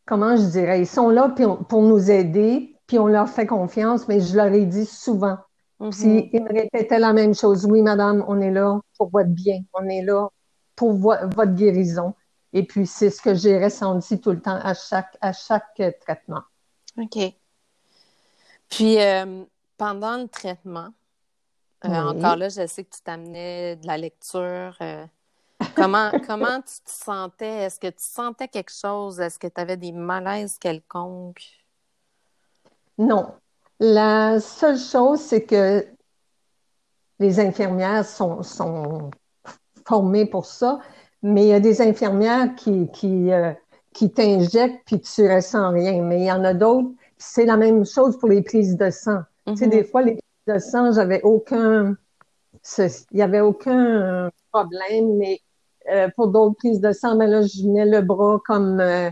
comment 0.05 0.37
je 0.37 0.47
dirais, 0.47 0.81
ils 0.81 0.87
sont 0.87 1.09
là 1.09 1.29
pour 1.69 1.83
nous 1.83 2.11
aider, 2.11 2.77
puis 2.87 2.99
on 2.99 3.07
leur 3.07 3.29
fait 3.29 3.47
confiance, 3.47 4.09
mais 4.09 4.21
je 4.21 4.37
leur 4.37 4.53
ai 4.53 4.67
dit 4.67 4.85
souvent, 4.85 5.39
Puis 5.79 6.29
il 6.33 6.43
me 6.43 6.53
répétait 6.53 6.99
la 6.99 7.13
même 7.13 7.35
chose. 7.35 7.65
Oui, 7.65 7.83
madame, 7.83 8.25
on 8.27 8.41
est 8.41 8.51
là 8.51 8.81
pour 8.99 9.11
votre 9.11 9.31
bien. 9.31 9.61
On 9.73 9.89
est 9.89 10.03
là 10.03 10.29
pour 10.75 10.95
votre 10.95 11.55
guérison. 11.55 12.15
Et 12.53 12.67
puis, 12.67 12.87
c'est 12.87 13.11
ce 13.11 13.23
que 13.23 13.35
j'ai 13.35 13.63
ressenti 13.63 14.21
tout 14.21 14.33
le 14.33 14.41
temps 14.41 14.59
à 14.61 14.75
chaque, 14.75 15.17
à 15.21 15.33
chaque 15.33 15.81
traitement. 16.01 16.43
OK. 17.01 17.35
Puis, 18.69 19.01
euh, 19.01 19.45
pendant 19.77 20.17
le 20.19 20.29
traitement, 20.29 20.91
euh, 21.85 21.89
encore 21.89 22.37
là, 22.37 22.49
je 22.49 22.67
sais 22.67 22.85
que 22.85 22.95
tu 22.95 23.03
t'amenais 23.03 23.77
de 23.77 23.87
la 23.87 23.97
lecture. 23.97 24.77
Euh, 24.81 25.07
comment, 25.75 26.11
comment 26.27 26.61
tu 26.61 26.81
te 26.85 26.91
sentais? 26.91 27.65
Est-ce 27.65 27.81
que 27.81 27.89
tu 27.89 28.05
sentais 28.05 28.49
quelque 28.49 28.73
chose? 28.73 29.19
Est-ce 29.19 29.39
que 29.39 29.47
tu 29.47 29.61
avais 29.61 29.77
des 29.77 29.93
malaises 29.93 30.59
quelconques? 30.59 31.43
Non. 32.99 33.35
La 33.79 34.41
seule 34.41 34.79
chose, 34.79 35.21
c'est 35.21 35.45
que 35.45 35.87
les 37.19 37.41
infirmières 37.41 38.05
sont, 38.05 38.43
sont 38.43 39.11
formées 39.87 40.27
pour 40.27 40.45
ça, 40.45 40.81
mais 41.23 41.45
il 41.45 41.49
y 41.49 41.55
a 41.55 41.61
des 41.61 41.81
infirmières 41.81 42.55
qui, 42.57 42.91
qui, 42.93 43.33
euh, 43.33 43.53
qui 43.95 44.11
t'injectent 44.11 44.83
puis 44.87 45.01
tu 45.01 45.29
ressens 45.29 45.73
rien. 45.73 46.03
Mais 46.03 46.21
il 46.21 46.27
y 46.27 46.33
en 46.33 46.45
a 46.45 46.55
d'autres, 46.55 46.91
c'est 47.19 47.45
la 47.45 47.57
même 47.57 47.85
chose 47.85 48.19
pour 48.19 48.29
les 48.29 48.43
prises 48.43 48.77
de 48.77 48.91
sang. 48.91 49.21
Tu 49.47 49.57
sais, 49.57 49.67
mm-hmm. 49.67 49.71
des 49.71 49.85
fois, 49.85 50.03
les 50.03 50.13
prises 50.13 50.55
de 50.55 50.59
sang, 50.59 50.93
j'avais 50.93 51.23
aucun, 51.23 51.97
il 52.79 52.91
n'y 53.13 53.23
avait 53.23 53.41
aucun 53.41 54.31
problème, 54.53 55.17
mais 55.17 55.41
euh, 55.91 56.09
pour 56.17 56.29
d'autres 56.29 56.57
prises 56.57 56.81
de 56.81 56.93
sang, 56.93 57.17
mais 57.17 57.27
ben 57.27 57.41
là, 57.41 57.43
je 57.43 57.63
venais 57.63 57.87
le 57.87 58.03
bras 58.03 58.39
comme, 58.47 58.81
euh, 58.81 59.11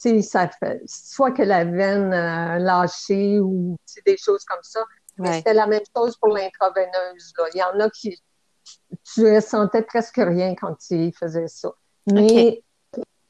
tu 0.00 0.10
sais, 0.10 0.22
ça 0.22 0.48
fait, 0.48 0.82
soit 0.86 1.32
que 1.32 1.42
la 1.42 1.64
veine 1.64 2.12
a 2.12 2.58
lâché 2.58 3.40
ou 3.40 3.76
des 4.06 4.16
choses 4.16 4.44
comme 4.44 4.62
ça. 4.62 4.84
Mais 5.18 5.38
c'était 5.38 5.54
la 5.54 5.66
même 5.66 5.82
chose 5.94 6.16
pour 6.16 6.28
l'intraveineuse. 6.28 7.32
Il 7.54 7.58
y 7.58 7.62
en 7.62 7.78
a 7.80 7.90
qui, 7.90 8.18
tu 9.14 9.34
ressentais 9.34 9.82
presque 9.82 10.16
rien 10.16 10.54
quand 10.54 10.76
ils 10.90 11.12
faisaient 11.12 11.48
ça. 11.48 11.72
Mais, 12.10 12.62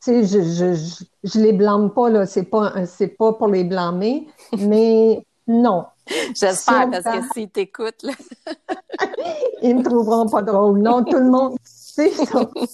sais, 0.00 0.25
je, 0.25 0.40
je, 0.42 1.04
je, 1.25 1.40
les 1.40 1.52
blâme 1.52 1.92
pas, 1.92 2.11
là. 2.11 2.26
C'est 2.26 2.45
pas, 2.45 2.87
c'est 2.87 3.09
pas 3.09 3.33
pour 3.33 3.49
les 3.49 3.64
blâmer, 3.64 4.28
mais 4.59 5.25
non. 5.47 5.87
J'espère, 6.35 6.90
parce 6.90 7.04
que 7.04 7.33
s'ils 7.33 7.50
t'écoutent, 7.50 8.02
là. 8.02 8.12
ils 9.62 9.76
me 9.76 9.83
trouveront 9.83 10.28
pas 10.28 10.42
drôle. 10.42 10.78
Non, 10.78 11.04
tout 11.04 11.19
le 11.19 11.30
monde, 11.30 11.57
tu 11.59 11.62
sais, 11.64 12.12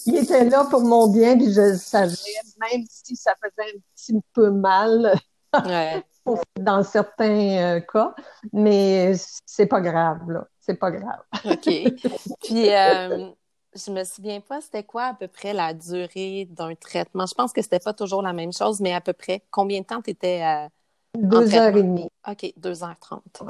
ils 0.07 0.17
étaient 0.17 0.45
là 0.45 0.67
pour 0.71 0.83
mon 0.83 1.09
bien, 1.09 1.37
puis 1.37 1.53
je 1.53 1.61
le 1.61 1.77
savais, 1.77 2.15
même 2.61 2.85
si 2.89 3.17
ça 3.17 3.33
faisait 3.43 3.71
un 3.71 3.79
petit 3.95 4.21
peu 4.33 4.51
mal. 4.51 5.15
dans 6.61 6.83
certains 6.83 7.77
euh, 7.77 7.81
cas, 7.81 8.13
mais 8.53 9.13
c'est 9.47 9.67
pas 9.67 9.81
grave, 9.81 10.29
là 10.29 10.45
c'est 10.67 10.75
pas 10.75 10.91
grave. 10.91 11.23
OK. 11.45 11.65
Puis, 12.45 12.75
euh, 12.75 13.29
je 13.77 13.91
me 13.91 14.05
souviens 14.05 14.41
pas, 14.41 14.61
c'était 14.61 14.83
quoi 14.83 15.05
à 15.05 15.15
peu 15.15 15.29
près 15.29 15.53
la 15.53 15.75
durée 15.75 16.49
d'un 16.51 16.75
traitement? 16.75 17.27
Je 17.27 17.35
pense 17.35 17.53
que 17.53 17.63
c'était 17.63 17.79
pas 17.79 17.93
toujours 17.93 18.23
la 18.23 18.33
même 18.33 18.53
chose, 18.53 18.81
mais 18.81 18.95
à 18.95 19.01
peu 19.01 19.13
près, 19.13 19.43
combien 19.51 19.81
de 19.81 19.87
temps 19.87 20.03
tu 20.03 20.11
étais 20.11 20.43
euh, 20.43 20.69
Deux 21.17 21.55
heures 21.55 21.77
et 21.77 21.83
demie. 21.83 22.09
OK, 22.29 22.53
deux 22.57 22.83
heures 22.83 22.99
trente. 23.01 23.43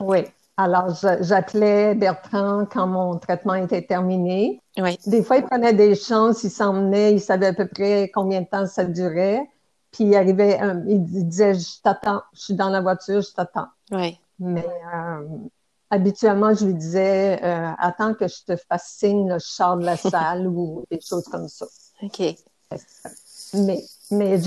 Oui. 0.00 0.24
Alors, 0.56 0.94
j'appelais 1.20 1.96
Bertrand 1.96 2.64
quand 2.66 2.86
mon 2.86 3.18
traitement 3.18 3.54
était 3.54 3.82
terminé. 3.82 4.60
Oui. 4.78 4.96
Des 5.06 5.24
fois, 5.24 5.38
il 5.38 5.44
prenait 5.44 5.72
des 5.72 5.96
chances, 5.96 6.44
il 6.44 6.50
s'emmenait, 6.50 7.12
il 7.12 7.20
savait 7.20 7.48
à 7.48 7.52
peu 7.52 7.66
près 7.66 8.08
combien 8.14 8.42
de 8.42 8.46
temps 8.46 8.66
ça 8.66 8.84
durait. 8.84 9.48
Puis 9.90 10.04
il 10.04 10.14
arrivait, 10.14 10.60
euh, 10.62 10.80
il 10.86 11.04
disait, 11.04 11.54
je 11.54 11.80
t'attends, 11.82 12.22
je 12.32 12.40
suis 12.40 12.54
dans 12.54 12.68
la 12.68 12.80
voiture, 12.80 13.20
je 13.20 13.32
t'attends. 13.32 13.68
Oui. 13.90 14.18
Mais 14.38 14.66
euh, 14.94 15.26
habituellement, 15.94 16.54
je 16.54 16.66
lui 16.66 16.74
disais, 16.74 17.40
euh, 17.42 17.70
attends 17.78 18.12
que 18.14 18.28
je 18.28 18.44
te 18.44 18.56
fasse 18.68 18.94
signe, 18.98 19.28
le 19.28 19.38
je 19.38 19.78
de 19.78 19.84
la 19.84 19.96
salle 20.10 20.46
ou 20.46 20.84
des 20.90 21.00
choses 21.00 21.24
comme 21.24 21.48
ça. 21.48 21.66
OK. 22.02 22.22
Mais, 23.54 23.82
mais 24.10 24.38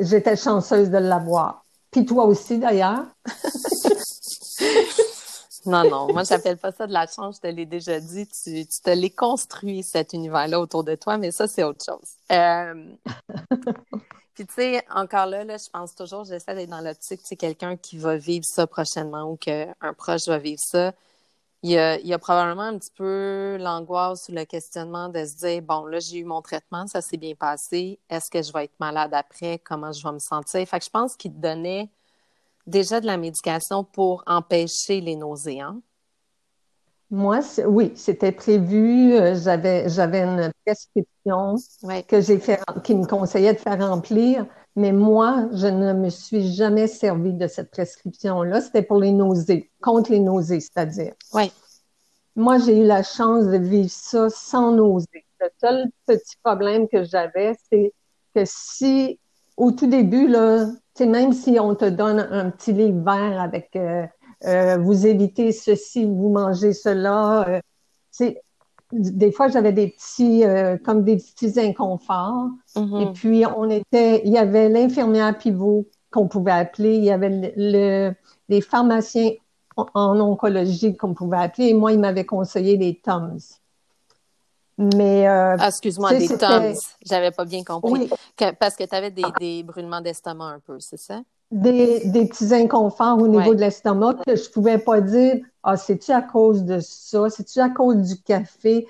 j'étais 0.00 0.36
chanceuse 0.36 0.88
de 0.90 0.98
l'avoir. 0.98 1.64
Puis 1.90 2.06
toi 2.06 2.24
aussi, 2.24 2.58
d'ailleurs. 2.58 3.04
non, 5.66 5.90
non, 5.90 6.12
moi, 6.12 6.22
j'appelle 6.22 6.58
pas 6.58 6.70
ça 6.70 6.86
de 6.86 6.92
la 6.92 7.06
chance, 7.06 7.36
je 7.36 7.40
te 7.48 7.52
l'ai 7.52 7.66
déjà 7.66 7.98
dit. 7.98 8.28
Tu, 8.28 8.64
tu 8.66 8.80
te 8.80 8.90
l'es 8.90 9.10
construit, 9.10 9.82
cet 9.82 10.12
univers-là, 10.12 10.60
autour 10.60 10.84
de 10.84 10.94
toi, 10.94 11.18
mais 11.18 11.32
ça, 11.32 11.48
c'est 11.48 11.64
autre 11.64 11.84
chose. 11.84 12.12
Euh... 12.30 12.94
Puis, 14.34 14.46
tu 14.46 14.54
sais, 14.54 14.84
encore 14.90 15.26
là, 15.26 15.44
là, 15.44 15.56
je 15.58 15.70
pense 15.70 15.94
toujours, 15.94 16.24
j'essaie 16.24 16.54
d'être 16.54 16.70
dans 16.70 16.80
l'optique, 16.80 17.20
c'est 17.24 17.36
quelqu'un 17.36 17.76
qui 17.76 17.98
va 17.98 18.16
vivre 18.16 18.44
ça 18.44 18.66
prochainement 18.66 19.30
ou 19.30 19.36
qu'un 19.36 19.74
proche 19.96 20.26
va 20.26 20.38
vivre 20.38 20.60
ça. 20.60 20.92
Il 21.62 21.70
y, 21.70 21.78
a, 21.78 21.98
il 21.98 22.06
y 22.06 22.12
a 22.12 22.18
probablement 22.18 22.62
un 22.64 22.78
petit 22.78 22.92
peu 22.94 23.56
l'angoisse 23.60 24.28
ou 24.28 24.32
le 24.32 24.44
questionnement 24.44 25.08
de 25.08 25.24
se 25.24 25.36
dire, 25.36 25.62
bon, 25.62 25.86
là, 25.86 25.98
j'ai 26.00 26.18
eu 26.18 26.24
mon 26.24 26.42
traitement, 26.42 26.86
ça 26.86 27.00
s'est 27.00 27.16
bien 27.16 27.34
passé. 27.34 27.98
Est-ce 28.10 28.30
que 28.30 28.42
je 28.42 28.52
vais 28.52 28.64
être 28.64 28.78
malade 28.80 29.14
après? 29.14 29.58
Comment 29.60 29.92
je 29.92 30.02
vais 30.06 30.12
me 30.12 30.18
sentir? 30.18 30.66
Fait 30.68 30.78
que 30.78 30.84
je 30.84 30.90
pense 30.90 31.16
qu'il 31.16 31.32
te 31.32 31.38
donnait 31.38 31.88
déjà 32.66 33.00
de 33.00 33.06
la 33.06 33.16
médication 33.16 33.84
pour 33.84 34.22
empêcher 34.26 35.00
les 35.00 35.16
nausées, 35.16 35.60
hein? 35.60 35.80
Moi, 37.10 37.40
oui, 37.66 37.92
c'était 37.94 38.32
prévu. 38.32 39.14
Euh, 39.14 39.34
j'avais, 39.34 39.88
j'avais 39.88 40.22
une 40.22 40.50
prescription 40.64 41.56
que 42.08 42.20
j'ai 42.20 42.38
fait, 42.38 42.60
qui 42.82 42.94
me 42.94 43.06
conseillait 43.06 43.52
de 43.52 43.58
faire 43.58 43.78
remplir, 43.78 44.46
mais 44.76 44.92
moi, 44.92 45.48
je 45.52 45.66
ne 45.66 45.92
me 45.92 46.08
suis 46.08 46.52
jamais 46.52 46.86
servi 46.86 47.32
de 47.32 47.46
cette 47.46 47.70
prescription-là. 47.70 48.60
C'était 48.60 48.82
pour 48.82 48.98
les 48.98 49.12
nausées, 49.12 49.70
contre 49.80 50.10
les 50.10 50.20
nausées, 50.20 50.60
c'est-à-dire. 50.60 51.12
Oui. 51.32 51.52
Moi, 52.36 52.58
j'ai 52.58 52.80
eu 52.80 52.84
la 52.84 53.02
chance 53.04 53.44
de 53.44 53.58
vivre 53.58 53.90
ça 53.90 54.28
sans 54.30 54.72
nausées. 54.72 55.24
Le 55.40 55.48
seul 55.60 55.86
petit 56.06 56.36
problème 56.42 56.88
que 56.88 57.04
j'avais, 57.04 57.54
c'est 57.70 57.92
que 58.34 58.42
si, 58.44 59.20
au 59.56 59.70
tout 59.70 59.86
début, 59.86 60.26
là, 60.26 60.66
même 61.00 61.32
si 61.32 61.58
on 61.60 61.74
te 61.74 61.84
donne 61.84 62.18
un 62.18 62.50
petit 62.50 62.72
livre 62.72 63.04
vert 63.04 63.40
avec 63.40 63.76
euh, 63.76 64.06
euh, 64.46 64.76
vous 64.78 65.06
évitez 65.06 65.52
ceci, 65.52 66.04
vous 66.04 66.30
mangez 66.30 66.72
cela. 66.72 67.60
Euh, 68.20 68.30
des 68.92 69.32
fois, 69.32 69.48
j'avais 69.48 69.72
des 69.72 69.88
petits, 69.88 70.44
euh, 70.44 70.76
comme 70.76 71.02
des 71.02 71.16
petits 71.16 71.58
inconforts. 71.58 72.50
Mm-hmm. 72.76 73.02
Et 73.02 73.12
puis, 73.12 73.44
on 73.46 73.68
était, 73.70 74.22
il 74.24 74.32
y 74.32 74.38
avait 74.38 74.68
l'infirmière 74.68 75.36
pivot 75.36 75.86
qu'on 76.10 76.28
pouvait 76.28 76.52
appeler, 76.52 76.96
il 76.96 77.04
y 77.04 77.10
avait 77.10 77.52
le, 77.56 78.12
les 78.48 78.60
pharmaciens 78.60 79.32
en, 79.76 80.20
oncologie 80.20 80.96
qu'on 80.96 81.12
pouvait 81.12 81.38
appeler, 81.38 81.68
et 81.68 81.74
moi, 81.74 81.92
il 81.92 81.98
m'avait 81.98 82.26
conseillé 82.26 82.76
les 82.76 83.00
TOMS. 83.00 83.40
Mais. 84.78 85.26
ah, 85.26 85.56
excuse-moi, 85.66 86.14
des 86.14 86.28
TOMS. 86.28 86.74
J'avais 87.04 87.32
pas 87.32 87.44
bien 87.44 87.64
compris. 87.64 88.08
parce 88.60 88.76
que 88.76 88.84
tu 88.84 88.94
avais 88.94 89.10
des, 89.10 89.24
des 89.40 89.62
brûlements 89.64 90.00
d'estomac 90.00 90.44
un 90.44 90.60
peu, 90.60 90.78
c'est 90.78 90.98
ça? 91.00 91.22
Des, 91.50 92.10
petits 92.28 92.54
inconforts 92.54 93.18
au 93.20 93.28
niveau 93.28 93.54
de 93.54 93.60
l'estomac 93.60 94.14
que 94.26 94.36
je 94.36 94.50
pouvais 94.50 94.78
pas 94.78 95.00
dire 95.00 95.36
ah 95.62 95.76
c'est-tu 95.76 96.12
à 96.12 96.22
cause 96.22 96.64
de 96.64 96.80
ça? 96.80 97.30
C'est-tu 97.30 97.60
à 97.60 97.70
cause 97.70 97.96
du 97.96 98.20
café 98.22 98.86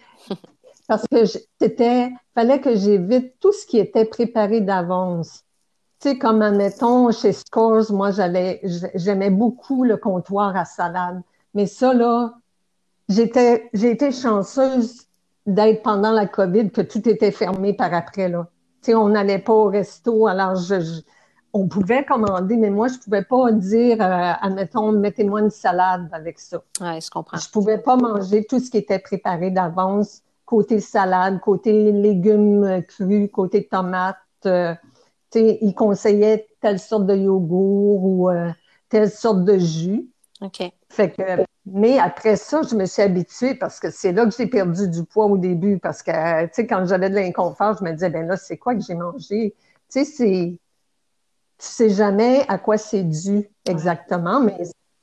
parce 0.88 1.04
que 1.10 1.24
c'était 1.60 2.10
fallait 2.34 2.60
que 2.60 2.74
j'évite 2.74 3.34
tout 3.40 3.52
ce 3.52 3.66
qui 3.66 3.78
était 3.78 4.04
préparé 4.04 4.60
d'avance. 4.60 5.44
Tu 6.00 6.10
sais 6.10 6.18
comme 6.18 6.42
admettons 6.42 7.10
chez 7.10 7.32
Scores 7.32 7.92
moi 7.92 8.10
j'allais 8.10 8.60
j'aimais 8.94 9.30
beaucoup 9.30 9.84
le 9.84 9.96
comptoir 9.96 10.56
à 10.56 10.64
salade. 10.64 11.22
Mais 11.54 11.66
ça 11.66 11.92
là 11.92 12.34
j'étais 13.08 13.68
j'ai 13.72 13.90
été 13.90 14.10
chanceuse 14.10 15.02
d'être 15.46 15.82
pendant 15.82 16.12
la 16.12 16.26
COVID 16.26 16.70
que 16.70 16.80
tout 16.80 17.06
était 17.08 17.30
fermé 17.30 17.74
par 17.74 17.92
après 17.92 18.28
là. 18.28 18.48
Tu 18.82 18.86
sais 18.86 18.94
on 18.94 19.10
n'allait 19.10 19.38
pas 19.38 19.52
au 19.52 19.66
resto 19.66 20.26
alors 20.26 20.56
je 20.56 21.02
on 21.54 21.68
pouvait 21.68 22.04
commander, 22.04 22.56
mais 22.56 22.68
moi, 22.68 22.88
je 22.88 22.98
pouvais 22.98 23.22
pas 23.22 23.52
dire, 23.52 24.02
euh, 24.02 24.32
admettons, 24.40 24.90
mettez-moi 24.90 25.40
une 25.40 25.50
salade 25.50 26.08
avec 26.12 26.40
ça. 26.40 26.60
Oui, 26.80 27.00
je 27.00 27.08
comprends. 27.08 27.38
Je 27.38 27.48
pouvais 27.48 27.78
pas 27.78 27.96
manger 27.96 28.44
tout 28.44 28.58
ce 28.58 28.70
qui 28.70 28.78
était 28.78 28.98
préparé 28.98 29.52
d'avance, 29.52 30.22
côté 30.44 30.80
salade, 30.80 31.40
côté 31.40 31.92
légumes 31.92 32.82
crus, 32.88 33.30
côté 33.32 33.68
tomates. 33.68 34.16
Euh, 34.46 34.74
tu 35.30 35.38
sais, 35.38 35.58
ils 35.62 35.74
conseillaient 35.74 36.48
telle 36.60 36.80
sorte 36.80 37.06
de 37.06 37.14
yogourt 37.14 38.04
ou 38.04 38.30
euh, 38.30 38.50
telle 38.88 39.08
sorte 39.08 39.44
de 39.44 39.56
jus. 39.56 40.08
OK. 40.40 40.60
Fait 40.88 41.10
que, 41.12 41.44
mais 41.66 42.00
après 42.00 42.34
ça, 42.34 42.62
je 42.68 42.74
me 42.74 42.84
suis 42.84 43.00
habituée 43.00 43.54
parce 43.54 43.78
que 43.78 43.92
c'est 43.92 44.10
là 44.10 44.26
que 44.26 44.34
j'ai 44.36 44.48
perdu 44.48 44.88
du 44.88 45.04
poids 45.04 45.26
au 45.26 45.38
début 45.38 45.78
parce 45.78 46.02
que, 46.02 46.46
tu 46.46 46.50
sais, 46.52 46.66
quand 46.66 46.84
j'avais 46.84 47.10
de 47.10 47.14
l'inconfort, 47.14 47.76
je 47.78 47.84
me 47.84 47.92
disais, 47.92 48.10
ben 48.10 48.26
là, 48.26 48.36
c'est 48.36 48.58
quoi 48.58 48.74
que 48.74 48.80
j'ai 48.80 48.96
mangé? 48.96 49.54
Tu 49.88 50.04
sais, 50.04 50.04
c'est 50.04 50.58
tu 51.58 51.66
sais 51.66 51.90
jamais 51.90 52.44
à 52.48 52.58
quoi 52.58 52.76
c'est 52.76 53.04
dû 53.04 53.48
exactement, 53.64 54.40
mais 54.40 54.58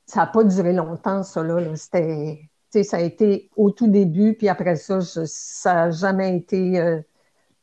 ça 0.06 0.20
n'a 0.20 0.26
pas 0.26 0.44
duré 0.44 0.72
longtemps, 0.72 1.22
ça, 1.22 1.42
là. 1.42 1.58
C'était, 1.76 2.48
ça 2.82 2.98
a 2.98 3.00
été 3.00 3.50
au 3.56 3.70
tout 3.70 3.88
début, 3.88 4.34
puis 4.34 4.48
après 4.48 4.76
ça, 4.76 5.00
ça 5.00 5.74
n'a 5.74 5.90
jamais 5.90 6.36
été, 6.36 6.78
euh, 6.78 7.00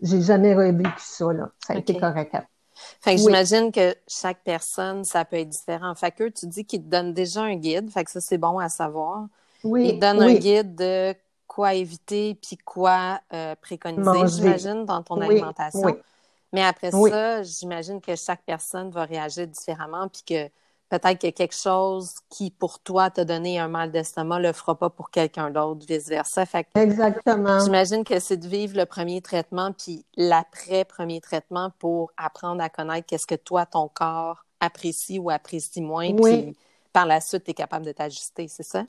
j'ai 0.01 0.21
jamais 0.21 0.55
revécu 0.55 0.91
ça, 0.97 1.31
là. 1.31 1.51
Ça 1.65 1.73
a 1.73 1.77
été 1.77 1.97
correct. 1.97 2.35
Fait 3.01 3.15
que 3.15 3.21
j'imagine 3.21 3.71
que 3.71 3.93
chaque 4.07 4.41
personne, 4.43 5.03
ça 5.03 5.25
peut 5.25 5.37
être 5.37 5.49
différent. 5.49 5.93
Fait 5.95 6.11
que 6.11 6.29
tu 6.29 6.47
dis 6.47 6.65
qu'ils 6.65 6.83
te 6.83 6.87
donnent 6.87 7.13
déjà 7.13 7.41
un 7.41 7.55
guide, 7.55 7.89
fait 7.91 8.05
que 8.05 8.11
ça, 8.11 8.21
c'est 8.21 8.37
bon 8.37 8.57
à 8.59 8.69
savoir. 8.69 9.27
oui, 9.63 9.89
il 9.89 9.99
donne 9.99 10.21
un 10.21 10.33
guide 10.33 10.75
de 10.75 11.13
quoi 11.45 11.73
éviter 11.73 12.35
puis 12.35 12.57
quoi 12.57 13.19
euh, 13.33 13.55
préconiser, 13.61 14.27
j'imagine, 14.27 14.85
dans 14.85 15.03
ton 15.03 15.19
alimentation. 15.19 15.97
Mais 16.53 16.63
après 16.63 16.91
ça, 16.91 17.43
j'imagine 17.43 18.01
que 18.01 18.15
chaque 18.15 18.43
personne 18.43 18.89
va 18.89 19.05
réagir 19.05 19.47
différemment 19.47 20.07
puis 20.07 20.23
que 20.25 20.49
peut-être 20.89 21.21
que 21.21 21.29
quelque 21.29 21.55
chose 21.55 22.15
qui, 22.29 22.49
pour 22.49 22.79
toi, 22.79 23.09
t'a 23.09 23.23
donné 23.23 23.59
un 23.59 23.67
mal 23.67 23.91
d'estomac, 23.91 24.39
le 24.39 24.51
fera 24.53 24.75
pas 24.75 24.89
pour 24.89 25.11
quelqu'un 25.11 25.51
d'autre, 25.51 25.85
vice-versa. 25.87 26.45
Exactement. 26.75 27.59
J'imagine 27.59 28.03
que 28.03 28.19
c'est 28.19 28.37
de 28.37 28.47
vivre 28.47 28.75
le 28.75 28.85
premier 28.85 29.21
traitement 29.21 29.71
puis 29.71 30.03
l'après-premier 30.17 31.21
traitement 31.21 31.71
pour 31.77 32.11
apprendre 32.17 32.63
à 32.63 32.69
connaître 32.69 33.05
qu'est-ce 33.05 33.27
que 33.27 33.35
toi, 33.35 33.65
ton 33.65 33.87
corps 33.87 34.45
apprécie 34.59 35.19
ou 35.19 35.29
apprécie 35.29 35.81
moins. 35.81 36.13
Puis 36.15 36.57
par 36.91 37.05
la 37.05 37.21
suite, 37.21 37.43
tu 37.43 37.51
es 37.51 37.53
capable 37.53 37.85
de 37.85 37.91
t'ajuster, 37.91 38.47
c'est 38.47 38.63
ça? 38.63 38.83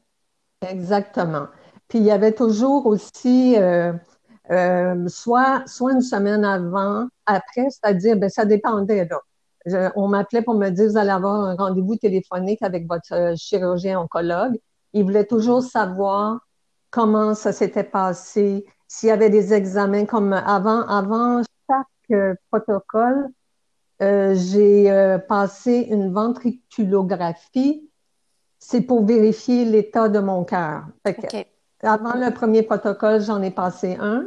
Exactement. 0.67 1.47
Puis 1.89 1.99
il 1.99 2.05
y 2.05 2.11
avait 2.11 2.33
toujours 2.33 2.87
aussi 2.87 3.57
euh, 3.59 3.93
euh, 4.51 5.09
soit, 5.09 5.63
soit 5.67 5.93
une 5.93 6.01
semaine 6.01 6.45
avant, 6.45 7.07
après, 7.27 7.69
c'est-à-dire, 7.71 8.17
ben, 8.17 8.29
ça 8.29 8.45
dépendait 8.45 9.09
là. 9.09 9.93
on 9.97 10.09
m'appelait 10.09 10.43
pour 10.43 10.55
me 10.55 10.71
dire, 10.71 10.89
vous 10.89 10.97
allez 10.97 11.11
avoir 11.11 11.35
un 11.35 11.55
rendez-vous 11.55 11.97
téléphonique 11.97 12.63
avec 12.63 12.89
votre 12.89 13.13
euh, 13.15 13.35
chirurgien 13.37 14.01
oncologue. 14.01 14.59
Il 14.93 15.05
voulait 15.05 15.27
toujours 15.27 15.63
savoir 15.63 16.41
comment 16.91 17.35
ça 17.35 17.53
s'était 17.53 17.85
passé, 17.85 18.65
s'il 18.89 19.09
y 19.09 19.13
avait 19.13 19.31
des 19.31 19.55
examens 19.55 20.05
comme 20.07 20.33
avant, 20.33 20.83
avant 20.89 21.43
chaque 21.69 22.37
protocole, 22.51 23.29
j'ai 24.01 25.19
passé 25.29 25.87
une 25.91 26.13
ventriculographie 26.13 27.91
c'est 28.61 28.83
pour 28.83 29.05
vérifier 29.05 29.65
l'état 29.65 30.09
de 30.09 30.21
mon 30.21 30.45
cœur. 30.45 30.85
Avant 31.83 32.15
le 32.15 32.33
premier 32.33 32.63
protocole, 32.63 33.23
j'en 33.23 33.43
ai 33.43 33.51
passé 33.51 33.97
un. 33.99 34.27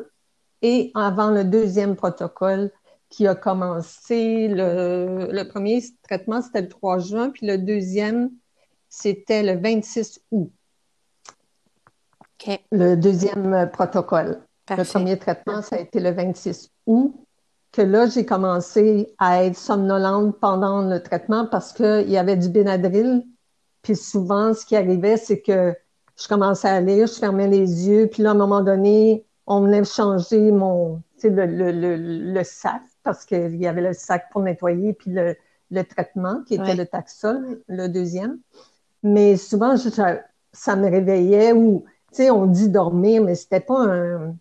Et 0.64 0.92
avant 0.96 1.30
le 1.30 1.44
deuxième 1.44 1.96
protocole 1.96 2.72
qui 3.10 3.28
a 3.28 3.36
commencé, 3.36 4.48
le, 4.48 5.44
premier 5.44 5.84
traitement, 6.02 6.42
c'était 6.42 6.64
le 6.64 6.70
3 6.70 6.98
juin, 6.98 7.30
puis 7.30 7.46
le 7.46 7.60
deuxième, 7.60 8.32
c'était 8.90 9.44
le 9.44 9.62
26 9.62 10.22
août. 10.32 10.52
Le 12.72 12.96
deuxième 12.96 13.70
protocole. 13.72 14.42
Le 14.70 14.84
premier 14.84 15.20
traitement, 15.20 15.62
ça 15.62 15.76
a 15.76 15.80
été 15.80 16.00
le 16.00 16.10
26 16.10 16.72
août, 16.88 17.14
que 17.72 17.84
là, 17.84 18.08
j'ai 18.08 18.26
commencé 18.26 19.14
à 19.20 19.44
être 19.44 19.58
somnolente 19.58 20.40
pendant 20.40 20.82
le 20.82 21.04
traitement 21.04 21.46
parce 21.46 21.72
qu'il 21.72 22.10
y 22.10 22.18
avait 22.18 22.38
du 22.38 22.50
Benadryl 22.50 23.24
puis 23.84 23.98
souvent, 23.98 24.54
ce 24.54 24.66
qui 24.66 24.76
arrivait, 24.76 25.18
c'est 25.18 25.42
que 25.42 25.76
je 26.18 26.28
commençais 26.28 26.70
à 26.70 26.82
lire, 26.82 27.06
je 27.06 27.14
fermais 27.14 27.48
les 27.48 27.88
yeux, 27.88 28.08
puis 28.08 28.24
là, 28.24 28.30
à 28.30 28.32
un 28.32 28.38
moment 28.38 28.62
donné, 28.62 29.26
on 29.46 29.62
venait 29.62 29.84
changer 29.84 30.52
mon, 30.52 31.02
le, 31.24 31.46
le, 31.46 31.72
le, 31.72 31.96
le, 32.34 32.44
sac, 32.44 32.82
parce 33.04 33.26
qu'il 33.26 33.56
y 33.58 33.68
avait 33.68 33.82
le 33.82 33.94
sac 33.94 34.30
pour 34.32 34.42
nettoyer, 34.42 34.94
puis 34.94 35.12
le, 35.12 35.36
le 35.72 35.84
traitement, 35.84 36.44
qui 36.48 36.56
était 36.56 36.76
le 36.76 36.86
taxol, 36.86 37.62
le 37.68 37.88
deuxième. 37.88 38.40
Mais 39.02 39.36
souvent, 39.38 39.76
ça 39.78 40.76
me 40.76 40.90
réveillait, 40.90 41.52
ou, 41.52 41.84
tu 42.12 42.18
sais, 42.18 42.32
on 42.32 42.46
dit 42.46 42.70
dormir, 42.70 43.24
mais 43.24 43.36
c'était 43.36 43.60
pas 43.60 43.80
un, 43.80 44.36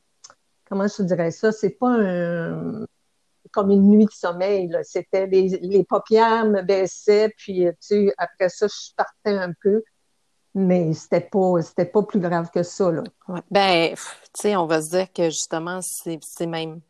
comment 0.68 0.86
je 0.86 1.02
dirais 1.02 1.30
ça, 1.30 1.52
c'est 1.52 1.70
pas 1.70 1.90
un, 1.90 2.86
comme 3.52 3.70
une 3.70 3.88
nuit 3.88 4.06
de 4.06 4.10
sommeil. 4.10 4.70
C'était 4.82 5.26
les, 5.26 5.84
paupières 5.84 6.46
me 6.46 6.62
baissaient, 6.62 7.32
puis 7.36 7.66
tu 7.86 8.12
après 8.16 8.48
ça, 8.48 8.66
je 8.66 8.94
partais 8.96 9.36
un 9.36 9.52
peu. 9.62 9.82
Mais 10.54 10.92
c'était 10.92 11.20
pas 11.20 11.62
c'était 11.62 11.86
pas 11.86 12.02
plus 12.02 12.20
grave 12.20 12.50
que 12.50 12.62
ça. 12.62 12.90
Là. 12.90 13.02
Ben, 13.50 13.94
tu 13.94 13.98
sais, 14.34 14.56
on 14.56 14.66
va 14.66 14.82
se 14.82 14.90
dire 14.90 15.12
que 15.12 15.24
justement, 15.24 15.80
c'est 15.82 16.46
même 16.46 16.80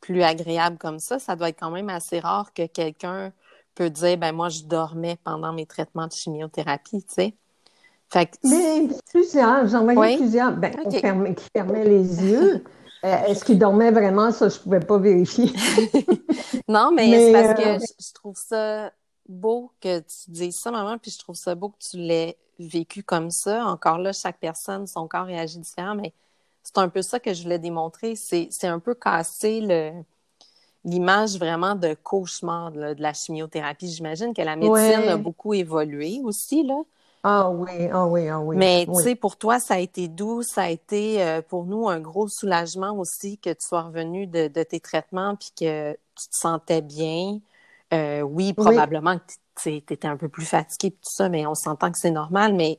plus 0.00 0.22
agréable 0.22 0.78
comme 0.78 0.98
ça. 0.98 1.18
Ça 1.18 1.36
doit 1.36 1.50
être 1.50 1.60
quand 1.60 1.70
même 1.70 1.90
assez 1.90 2.20
rare 2.20 2.52
que 2.54 2.66
quelqu'un 2.66 3.32
peut 3.74 3.90
dire 3.90 4.18
ben 4.18 4.32
moi 4.32 4.48
je 4.48 4.64
dormais 4.64 5.16
pendant 5.24 5.52
mes 5.52 5.66
traitements 5.66 6.06
de 6.06 6.12
chimiothérapie, 6.12 7.02
tu 7.04 7.14
sais. 7.14 7.34
Fait 8.12 8.30
Mais 8.44 8.88
plusieurs, 9.10 9.66
j'en 9.68 9.84
voyais 9.84 10.18
plusieurs 10.18 10.52
ben, 10.52 10.70
qui 10.86 11.48
fermaient 11.50 11.84
les 11.84 12.22
yeux. 12.22 12.62
Euh, 13.04 13.24
est-ce 13.26 13.44
qu'il 13.44 13.58
dormait 13.58 13.90
vraiment? 13.90 14.30
Ça, 14.30 14.48
je 14.48 14.58
ne 14.58 14.62
pouvais 14.62 14.80
pas 14.80 14.98
vérifier. 14.98 15.50
non, 16.68 16.92
mais, 16.92 17.10
c'est 17.10 17.32
parce 17.32 17.60
que 17.60 17.68
euh, 17.68 17.78
je, 17.78 18.12
trouve 18.12 18.36
ça 18.36 18.92
beau 19.26 19.72
que 19.80 20.00
tu 20.00 20.30
dises 20.30 20.56
ça, 20.56 20.70
maman, 20.70 20.98
puis 20.98 21.10
je 21.10 21.18
trouve 21.18 21.34
ça 21.34 21.54
beau 21.54 21.70
que 21.70 21.78
tu 21.78 21.96
l'aies 21.96 22.36
vécu 22.68 23.02
comme 23.02 23.30
ça. 23.30 23.64
Encore 23.66 23.98
là, 23.98 24.12
chaque 24.12 24.38
personne, 24.38 24.86
son 24.86 25.08
corps 25.08 25.26
réagit 25.26 25.58
différemment, 25.58 26.02
mais 26.02 26.12
c'est 26.62 26.78
un 26.78 26.88
peu 26.88 27.02
ça 27.02 27.20
que 27.20 27.34
je 27.34 27.42
voulais 27.42 27.58
démontrer. 27.58 28.16
C'est 28.16 28.64
un 28.64 28.78
peu 28.78 28.94
casser 28.94 29.60
le 29.60 29.92
l'image 30.84 31.38
vraiment 31.38 31.74
de 31.74 31.94
cauchemar 31.94 32.72
de, 32.72 32.94
la 32.98 33.12
chimiothérapie. 33.12 33.88
J'imagine 33.88 34.34
que 34.34 34.42
la 34.42 34.56
médecine 34.56 35.08
a 35.08 35.16
beaucoup 35.16 35.54
évolué 35.54 36.20
aussi, 36.24 36.64
là. 36.64 36.82
Ah 37.24 37.50
oui, 37.50 37.88
ah 37.92 38.06
oui, 38.06 38.28
ah 38.28 38.40
oui. 38.40 38.56
Mais 38.56 38.84
tu 38.84 39.00
sais, 39.00 39.14
pour 39.14 39.36
toi, 39.36 39.60
ça 39.60 39.74
a 39.74 39.78
été 39.78 40.08
doux, 40.08 40.42
ça 40.42 40.62
a 40.62 40.70
été 40.70 41.22
euh, 41.22 41.40
pour 41.40 41.66
nous 41.66 41.88
un 41.88 42.00
gros 42.00 42.26
soulagement 42.26 42.98
aussi 42.98 43.38
que 43.38 43.50
tu 43.50 43.64
sois 43.64 43.82
revenu 43.82 44.26
de, 44.26 44.48
tes 44.48 44.80
traitements 44.80 45.36
puis 45.36 45.52
que 45.56 45.92
tu 45.92 46.28
te 46.28 46.34
sentais 46.34 46.82
bien. 46.82 47.38
Euh, 47.92 48.22
oui, 48.22 48.52
probablement 48.52 49.18
que 49.18 49.24
tu 49.62 49.76
étais 49.76 50.06
un 50.06 50.16
peu 50.16 50.28
plus 50.28 50.46
fatigué 50.46 50.88
et 50.88 50.90
tout 50.92 51.10
ça, 51.10 51.28
mais 51.28 51.46
on 51.46 51.54
s'entend 51.54 51.90
que 51.90 51.98
c'est 51.98 52.10
normal. 52.10 52.54
Mais 52.54 52.78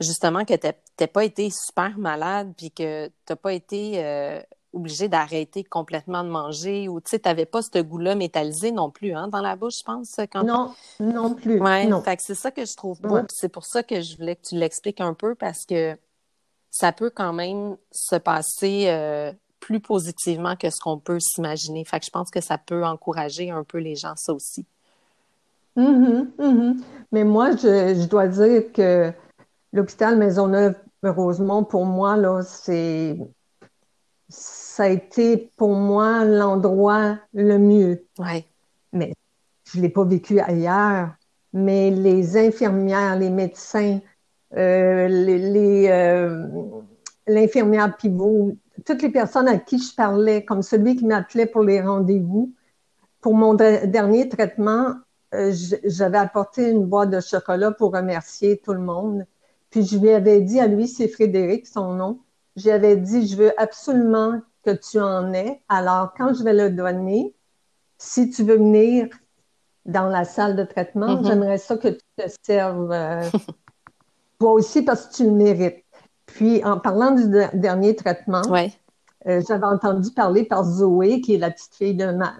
justement, 0.00 0.44
que 0.44 0.54
tu 0.54 0.66
n'as 0.66 1.06
pas 1.06 1.24
été 1.24 1.50
super 1.50 1.98
malade 1.98 2.52
puis 2.56 2.70
que 2.70 3.06
tu 3.06 3.12
n'as 3.28 3.36
pas 3.36 3.52
été 3.52 4.04
euh, 4.04 4.40
obligé 4.72 5.08
d'arrêter 5.08 5.64
complètement 5.64 6.22
de 6.22 6.28
manger 6.28 6.88
ou 6.88 7.00
tu 7.00 7.10
sais, 7.10 7.18
t'avais 7.18 7.46
pas 7.46 7.62
ce 7.62 7.80
goût-là 7.80 8.14
métallisé 8.14 8.70
non 8.70 8.90
plus, 8.90 9.12
hein, 9.12 9.28
dans 9.28 9.40
la 9.40 9.56
bouche, 9.56 9.78
je 9.80 9.84
pense. 9.84 10.16
Quand 10.32 10.44
non, 10.44 10.74
non 11.00 11.34
plus. 11.34 11.60
Ouais, 11.60 11.86
non. 11.86 12.02
fait 12.02 12.16
que 12.16 12.22
c'est 12.22 12.34
ça 12.34 12.50
que 12.50 12.64
je 12.64 12.76
trouve 12.76 13.00
beau. 13.00 13.18
C'est 13.30 13.48
pour 13.48 13.64
ça 13.64 13.82
que 13.82 14.00
je 14.00 14.16
voulais 14.16 14.36
que 14.36 14.46
tu 14.48 14.54
l'expliques 14.56 15.00
un 15.00 15.14
peu 15.14 15.34
parce 15.34 15.64
que 15.66 15.96
ça 16.70 16.92
peut 16.92 17.10
quand 17.10 17.32
même 17.32 17.76
se 17.90 18.16
passer 18.16 18.84
euh, 18.88 19.32
plus 19.60 19.80
positivement 19.80 20.56
que 20.56 20.70
ce 20.70 20.80
qu'on 20.80 20.98
peut 20.98 21.20
s'imaginer. 21.20 21.84
Fait 21.84 22.00
que 22.00 22.06
je 22.06 22.10
pense 22.10 22.30
que 22.30 22.40
ça 22.40 22.58
peut 22.58 22.84
encourager 22.84 23.50
un 23.50 23.64
peu 23.64 23.78
les 23.78 23.96
gens, 23.96 24.14
ça 24.16 24.32
aussi. 24.32 24.66
Mm-hmm, 25.76 26.26
mm-hmm. 26.38 26.76
Mais 27.12 27.24
moi, 27.24 27.52
je, 27.52 27.94
je 28.00 28.08
dois 28.08 28.28
dire 28.28 28.72
que 28.72 29.12
l'hôpital 29.72 30.16
Maisonneuve-Rosemont, 30.16 31.64
pour 31.64 31.84
moi, 31.84 32.16
là, 32.16 32.42
c'est 32.42 33.16
ça 34.28 34.84
a 34.84 34.88
été 34.88 35.50
pour 35.56 35.74
moi 35.74 36.24
l'endroit 36.24 37.18
le 37.32 37.58
mieux. 37.58 38.04
Ouais. 38.18 38.44
Mais 38.92 39.14
je 39.64 39.78
ne 39.78 39.82
l'ai 39.82 39.88
pas 39.88 40.04
vécu 40.04 40.38
ailleurs. 40.40 41.10
Mais 41.52 41.90
les 41.90 42.36
infirmières, 42.36 43.18
les 43.18 43.30
médecins, 43.30 44.00
euh, 44.56 45.08
les, 45.08 45.88
euh, 45.88 46.46
l'infirmière 47.26 47.96
pivot, 47.96 48.56
toutes 48.84 49.02
les 49.02 49.10
personnes 49.10 49.48
à 49.48 49.58
qui 49.58 49.78
je 49.78 49.94
parlais, 49.94 50.44
comme 50.44 50.62
celui 50.62 50.96
qui 50.96 51.04
m'appelait 51.04 51.46
pour 51.46 51.62
les 51.62 51.80
rendez-vous, 51.80 52.52
pour 53.20 53.34
mon 53.34 53.54
dernier 53.54 54.28
traitement, 54.28 54.94
euh, 55.34 55.52
j'avais 55.84 56.18
apporté 56.18 56.70
une 56.70 56.86
boîte 56.86 57.10
de 57.10 57.20
chocolat 57.20 57.72
pour 57.72 57.92
remercier 57.92 58.58
tout 58.58 58.72
le 58.72 58.80
monde. 58.80 59.26
Puis 59.70 59.84
je 59.84 59.98
lui 59.98 60.10
avais 60.10 60.40
dit 60.40 60.60
à 60.60 60.66
lui, 60.66 60.88
c'est 60.88 61.08
Frédéric, 61.08 61.66
son 61.66 61.92
nom, 61.92 62.20
j'avais 62.56 62.96
dit, 62.96 63.26
je 63.26 63.36
veux 63.36 63.60
absolument 63.60 64.40
que 64.64 64.70
tu 64.70 65.00
en 65.00 65.32
aies. 65.32 65.60
Alors, 65.68 66.14
quand 66.16 66.34
je 66.34 66.42
vais 66.42 66.54
le 66.54 66.70
donner, 66.70 67.34
si 67.98 68.30
tu 68.30 68.42
veux 68.44 68.56
venir 68.56 69.08
dans 69.84 70.06
la 70.06 70.24
salle 70.24 70.56
de 70.56 70.64
traitement, 70.64 71.16
mm-hmm. 71.16 71.26
j'aimerais 71.26 71.58
ça 71.58 71.76
que 71.76 71.88
tu 71.88 72.00
te 72.16 72.22
serves 72.42 72.90
euh, 72.92 73.22
toi 74.38 74.52
aussi 74.52 74.82
parce 74.82 75.06
que 75.06 75.14
tu 75.14 75.24
le 75.24 75.32
mérites. 75.32 75.84
Puis, 76.38 76.64
en 76.64 76.78
parlant 76.78 77.10
du 77.10 77.24
dernier 77.54 77.96
traitement, 77.96 78.42
euh, 78.54 79.42
j'avais 79.48 79.64
entendu 79.64 80.12
parler 80.12 80.44
par 80.44 80.62
Zoé, 80.62 81.20
qui 81.20 81.34
est 81.34 81.38
la 81.38 81.50
petite 81.50 81.74
fille 81.74 81.96
de 81.96 82.12
ma, 82.12 82.36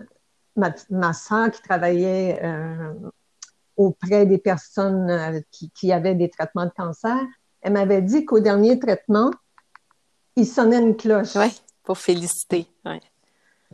ma, 0.89 1.13
soeur 1.13 1.51
qui 1.51 1.61
travaillait 1.63 2.39
euh, 2.45 2.95
auprès 3.77 4.25
des 4.25 4.39
personnes 4.39 5.43
qui, 5.51 5.71
qui 5.71 5.91
avaient 5.91 6.15
des 6.15 6.29
traitements 6.29 6.67
de 6.67 6.71
cancer. 6.71 7.19
Elle 7.61 7.73
m'avait 7.73 8.01
dit 8.01 8.25
qu'au 8.25 8.39
dernier 8.39 8.79
traitement, 8.79 9.33
il 10.37 10.47
sonnait 10.47 10.79
une 10.79 10.97
cloche. 10.97 11.35
Oui, 11.35 11.61
pour 11.83 11.99
féliciter. 11.99 12.69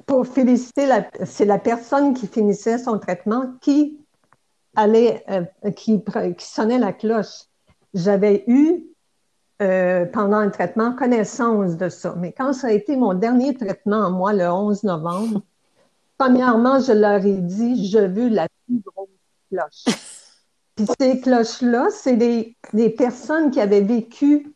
Pour 0.06 0.26
féliciter, 0.26 0.88
c'est 1.26 1.44
la 1.44 1.58
personne 1.58 2.14
qui 2.14 2.28
finissait 2.28 2.78
son 2.78 2.98
traitement 2.98 3.52
qui 3.60 3.98
allait, 4.74 5.22
euh, 5.28 5.70
qui, 5.72 6.02
sonnait 6.38 6.78
la 6.78 6.94
cloche. 6.94 7.44
J'avais 7.92 8.44
eu 8.46 8.87
euh, 9.62 10.04
pendant 10.06 10.38
un 10.38 10.50
traitement 10.50 10.92
connaissance 10.94 11.76
de 11.76 11.88
ça. 11.88 12.14
Mais 12.18 12.32
quand 12.32 12.52
ça 12.52 12.68
a 12.68 12.72
été 12.72 12.96
mon 12.96 13.14
dernier 13.14 13.54
traitement, 13.54 14.10
moi, 14.10 14.32
le 14.32 14.48
11 14.48 14.82
novembre, 14.84 15.42
premièrement, 16.18 16.80
je 16.80 16.92
leur 16.92 17.24
ai 17.24 17.38
dit, 17.38 17.88
je 17.90 17.98
veux 17.98 18.28
la 18.28 18.48
plus 18.66 18.80
grosse 18.84 19.08
cloche. 19.50 19.84
Puis 20.76 20.86
ces 20.98 21.20
cloches-là, 21.20 21.86
c'est 21.90 22.16
des, 22.16 22.56
des 22.72 22.90
personnes 22.90 23.50
qui 23.50 23.60
avaient 23.60 23.80
vécu 23.80 24.54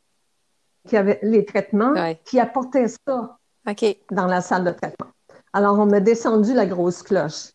qui 0.88 0.96
avait 0.96 1.20
les 1.22 1.44
traitements 1.44 1.92
Ouais. 1.92 2.18
qui 2.24 2.40
apportait 2.40 2.88
ça 2.88 3.38
dans 4.11 4.26
la 4.26 4.40
salle 4.40 4.64
de 4.64 4.70
traitement. 4.70 5.08
Alors, 5.52 5.78
on 5.78 5.87
m'a 5.87 6.00
descendu 6.00 6.54
la 6.54 6.66
grosse 6.66 7.02
cloche. 7.02 7.52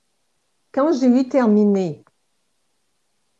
Quand 0.71 0.91
j'ai 0.93 1.07
eu 1.07 1.27
terminé, 1.27 2.03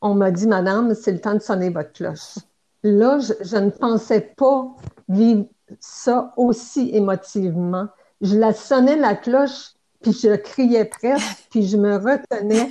on 0.02 0.16
m'a 0.16 0.32
dit, 0.32 0.48
Madame, 0.48 0.96
c'est 0.96 1.12
le 1.12 1.22
temps 1.22 1.36
de 1.36 1.40
sonner 1.40 1.70
votre 1.70 1.94
cloche. 1.94 2.40
Là, 2.84 3.20
je, 3.20 3.34
je 3.42 3.58
ne 3.58 3.70
pensais 3.70 4.34
pas 4.36 4.76
vivre 5.08 5.46
ça 5.80 6.34
aussi 6.38 6.92
émotivement. 6.94 7.88
Je 8.22 8.38
la 8.38 8.54
sonnais 8.54 8.96
la 8.96 9.16
cloche, 9.16 9.74
puis 10.02 10.14
je 10.14 10.36
criais 10.36 10.86
presque, 10.86 11.48
puis 11.50 11.66
je 11.66 11.78
me 11.78 11.96
retenais. 11.96 12.70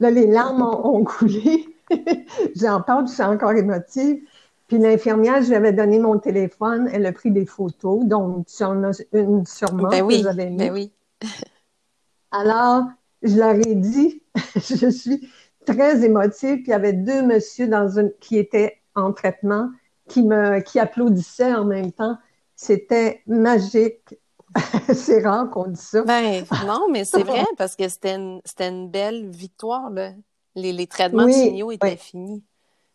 Là, 0.00 0.10
les 0.10 0.26
larmes 0.26 0.62
ont, 0.62 0.96
ont 0.96 1.04
coulé. 1.04 1.66
J'en 2.56 2.80
parle, 2.82 3.06
je 3.08 3.12
suis 3.12 3.22
encore 3.22 3.52
émotive. 3.52 4.22
Puis 4.68 4.78
l'infirmière, 4.78 5.42
je 5.42 5.48
lui 5.48 5.56
avais 5.56 5.72
donné 5.72 5.98
mon 5.98 6.18
téléphone, 6.18 6.88
elle 6.92 7.04
a 7.04 7.12
pris 7.12 7.30
des 7.30 7.44
photos, 7.44 8.04
donc 8.06 8.46
tu 8.46 8.64
en 8.64 8.82
as 8.84 9.02
une 9.12 9.44
sûrement 9.44 9.88
Ben 9.88 10.00
que 10.00 10.04
oui. 10.04 10.22
j'avais 10.22 10.48
mis. 10.48 10.56
Ben 10.56 10.72
oui. 10.72 10.92
Alors, 12.30 12.84
je 13.22 13.36
leur 13.36 13.54
ai 13.54 13.74
dit, 13.74 14.22
je 14.56 14.88
suis 14.88 15.28
très 15.66 16.02
émotive, 16.02 16.56
puis 16.56 16.64
il 16.68 16.70
y 16.70 16.72
avait 16.72 16.94
deux 16.94 17.22
messieurs 17.22 17.68
dans 17.68 17.98
une, 17.98 18.10
qui 18.20 18.38
étaient 18.38 18.78
en 18.94 19.12
traitement, 19.12 19.70
qui 20.08 20.22
me, 20.22 20.60
qui 20.60 20.78
applaudissaient 20.78 21.54
en 21.54 21.64
même 21.64 21.92
temps. 21.92 22.18
C'était 22.56 23.22
magique. 23.26 24.14
C'est 24.94 25.22
rare 25.26 25.50
qu'on 25.50 25.68
dise 25.68 25.80
ça. 25.80 26.04
Ben 26.04 26.44
non, 26.66 26.88
mais 26.90 27.04
c'est 27.04 27.22
vrai 27.24 27.44
parce 27.56 27.76
que 27.76 27.88
c'était 27.88 28.14
une, 28.16 28.40
c'était 28.44 28.68
une 28.68 28.90
belle 28.90 29.28
victoire, 29.30 29.90
là. 29.90 30.12
Les, 30.54 30.72
les 30.72 30.86
traitements 30.86 31.24
Oui, 31.24 31.32
de 31.32 31.32
signaux 31.32 31.72
étaient 31.72 31.92
oui. 31.92 31.96
finis. 31.96 32.44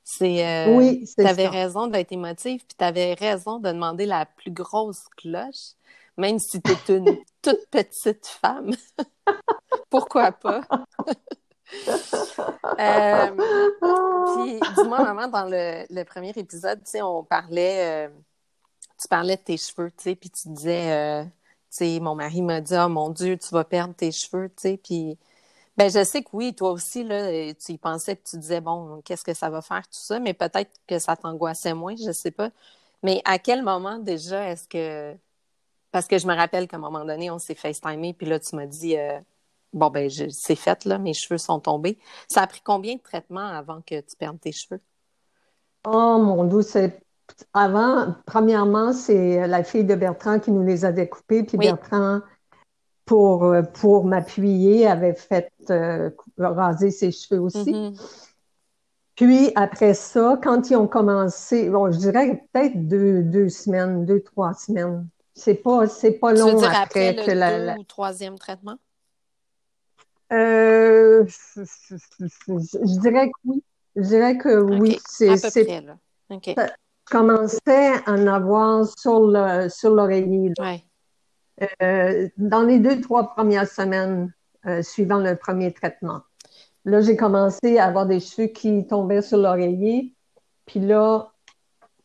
C'est, 0.03 0.45
euh, 0.47 0.77
Oui, 0.77 1.05
c'est 1.05 1.23
tu 1.23 1.27
avais 1.27 1.43
ça. 1.43 1.49
raison 1.49 1.87
d'être 1.87 2.11
émotive, 2.11 2.59
puis 2.65 2.75
tu 2.77 2.83
avais 2.85 3.13
raison 3.15 3.59
de 3.59 3.69
demander 3.71 4.05
la 4.05 4.25
plus 4.25 4.51
grosse 4.51 5.05
cloche, 5.17 5.73
même 6.17 6.39
si 6.39 6.61
tu 6.61 6.71
es 6.71 6.97
une 6.97 7.17
toute 7.41 7.65
petite 7.71 8.25
femme. 8.27 8.71
Pourquoi 9.89 10.31
pas? 10.31 10.61
Euh, 12.79 13.27
puis, 14.35 14.59
dis-moi, 14.77 15.03
maman, 15.03 15.27
dans 15.27 15.43
le, 15.45 16.03
premier 16.03 16.29
épisode, 16.29 16.79
tu 16.83 16.91
sais, 16.91 17.01
on 17.01 17.25
parlait, 17.25 18.07
euh, 18.07 18.09
tu 18.97 19.07
parlais 19.09 19.35
de 19.35 19.41
tes 19.41 19.57
cheveux, 19.57 19.91
tu 19.91 20.03
sais, 20.03 20.15
puis 20.15 20.29
tu 20.29 20.47
disais, 20.49 20.91
euh, 20.91 21.23
tu 21.23 21.29
sais, 21.71 21.99
mon 21.99 22.15
mari 22.15 22.41
m'a 22.41 22.61
dit, 22.61 22.75
oh 22.77 22.87
mon 22.87 23.09
Dieu, 23.09 23.37
tu 23.37 23.49
vas 23.49 23.65
perdre 23.65 23.93
tes 23.93 24.13
cheveux, 24.13 24.47
tu 24.47 24.61
sais, 24.61 24.77
puis, 24.81 25.17
ben, 25.75 25.89
je 25.91 26.03
sais 26.05 26.23
que 26.23 26.29
oui, 26.31 26.55
toi 26.55 26.71
aussi, 26.71 27.03
là, 27.03 27.53
tu 27.53 27.73
y 27.73 27.77
pensais 27.77 28.15
que 28.15 28.29
tu 28.29 28.37
disais, 28.37 28.61
bon, 28.61 29.01
qu'est-ce 29.03 29.25
que 29.25 29.33
ça 29.33 29.49
va 29.49 29.61
faire, 29.61 29.81
tout 29.81 29.99
ça, 29.99 30.19
mais 30.19 30.33
peut-être 30.33 30.71
que 30.87 30.99
ça 30.99 31.17
t'angoissait 31.17 31.73
moins, 31.73 31.95
je 31.97 32.11
sais 32.13 32.31
pas. 32.31 32.49
Mais 33.03 33.21
à 33.25 33.39
quel 33.39 33.61
moment 33.63 33.97
déjà 33.99 34.49
est-ce 34.49 34.67
que, 34.69 35.17
parce 35.91 36.07
que 36.07 36.17
je 36.17 36.27
me 36.27 36.35
rappelle 36.35 36.67
qu'à 36.67 36.77
un 36.77 36.79
moment 36.79 37.03
donné, 37.03 37.29
on 37.31 37.39
s'est 37.39 37.55
FaceTimé, 37.55 38.13
puis 38.13 38.27
là, 38.27 38.39
tu 38.39 38.55
m'as 38.55 38.67
dit, 38.67 38.95
bon, 39.73 39.89
ben, 39.89 40.09
c'est 40.09 40.55
fait, 40.55 40.85
là, 40.85 40.97
mes 40.97 41.13
cheveux 41.13 41.37
sont 41.37 41.59
tombés. 41.59 41.97
Ça 42.29 42.41
a 42.43 42.47
pris 42.47 42.61
combien 42.63 42.95
de 42.95 43.01
traitements 43.01 43.47
avant 43.47 43.81
que 43.81 43.99
tu 44.01 44.15
perdes 44.17 44.39
tes 44.39 44.51
cheveux? 44.51 44.81
Oh 45.85 46.19
mon 46.21 46.43
Dieu, 46.45 46.61
c'est 46.61 47.01
avant, 47.53 48.15
premièrement, 48.25 48.91
c'est 48.93 49.47
la 49.47 49.63
fille 49.63 49.85
de 49.85 49.95
Bertrand 49.95 50.39
qui 50.39 50.51
nous 50.51 50.63
les 50.65 50.83
avait 50.85 51.07
coupés, 51.07 51.43
puis 51.43 51.57
Oui. 51.57 51.65
Bertrand, 51.67 52.21
pour, 53.05 53.53
pour 53.73 54.05
m'appuyer, 54.05 54.87
avait 54.87 55.15
fait 55.15 55.51
euh, 55.69 56.11
raser 56.37 56.91
ses 56.91 57.11
cheveux 57.11 57.41
aussi. 57.41 57.71
Mhm. 57.71 57.97
Puis 59.15 59.51
après 59.55 59.93
ça, 59.93 60.39
quand 60.41 60.69
ils 60.69 60.75
ont 60.75 60.87
commencé, 60.87 61.69
bon, 61.69 61.91
je 61.91 61.97
dirais 61.97 62.41
peut-être 62.53 62.87
deux, 62.87 63.21
deux 63.23 63.49
semaines, 63.49 64.05
deux, 64.05 64.21
trois 64.21 64.53
semaines. 64.53 65.07
C'est 65.35 65.55
pas, 65.55 65.87
c'est 65.87 66.13
pas 66.13 66.33
Tu 66.33 66.49
veux 66.49 66.55
long 66.55 66.55
dire 66.55 66.73
après 66.73 67.13
après 67.13 67.13
que 67.13 67.31
le 67.31 67.31
la, 67.31 67.59
deux 67.59 67.65
la- 67.65 67.77
ou 67.77 67.83
troisième 67.83 68.39
traitement? 68.39 68.79
Euh, 70.31 71.25
je, 71.25 71.63
je- 71.63 71.95
je- 72.19 72.25
je- 72.27 72.77
je 72.77 72.99
dirais 72.99 73.27
que 73.27 73.37
oui. 73.45 73.63
Je 73.95 74.01
dirais 74.01 74.37
que 74.37 74.59
oui. 74.59 74.99
C'est, 75.07 75.29
à 75.29 75.33
peu 75.33 75.49
c'est, 75.49 75.65
près, 75.65 75.81
là. 75.81 75.97
OK, 76.29 76.53
je 76.55 77.11
commençais 77.11 77.93
à 78.05 78.11
en 78.11 78.27
avoir 78.27 78.85
sur 78.87 79.21
le, 79.21 79.67
sur 79.69 79.89
l'oreiller. 79.93 80.53
ouais. 80.59 80.83
Euh, 81.81 82.29
dans 82.37 82.61
les 82.61 82.79
deux, 82.79 83.01
trois 83.01 83.33
premières 83.33 83.67
semaines 83.67 84.31
euh, 84.65 84.81
suivant 84.81 85.17
le 85.19 85.35
premier 85.35 85.73
traitement. 85.73 86.21
Là, 86.85 87.01
j'ai 87.01 87.17
commencé 87.17 87.77
à 87.77 87.85
avoir 87.85 88.05
des 88.05 88.21
cheveux 88.21 88.47
qui 88.47 88.87
tombaient 88.87 89.21
sur 89.21 89.39
l'oreiller. 89.39 90.13
Puis 90.65 90.79
là, 90.79 91.33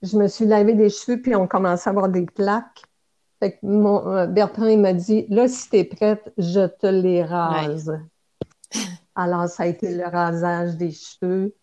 je 0.02 0.16
me 0.18 0.26
suis 0.26 0.46
lavé 0.46 0.74
les 0.74 0.90
cheveux, 0.90 1.20
puis 1.22 1.36
on 1.36 1.46
commençait 1.46 1.88
à 1.88 1.92
avoir 1.92 2.08
des 2.08 2.26
plaques. 2.26 2.82
Fait 3.38 3.52
que 3.52 3.58
mon, 3.62 4.08
euh, 4.08 4.26
Bertrand, 4.26 4.66
il 4.66 4.80
m'a 4.80 4.92
dit, 4.92 5.26
là, 5.28 5.46
si 5.46 5.68
t'es 5.70 5.84
prête, 5.84 6.32
je 6.36 6.66
te 6.66 6.86
les 6.86 7.22
rase. 7.22 7.96
Alors, 9.14 9.48
ça 9.48 9.62
a 9.62 9.66
été 9.66 9.94
le 9.94 10.04
rasage 10.06 10.76
des 10.76 10.90
cheveux 10.90 11.54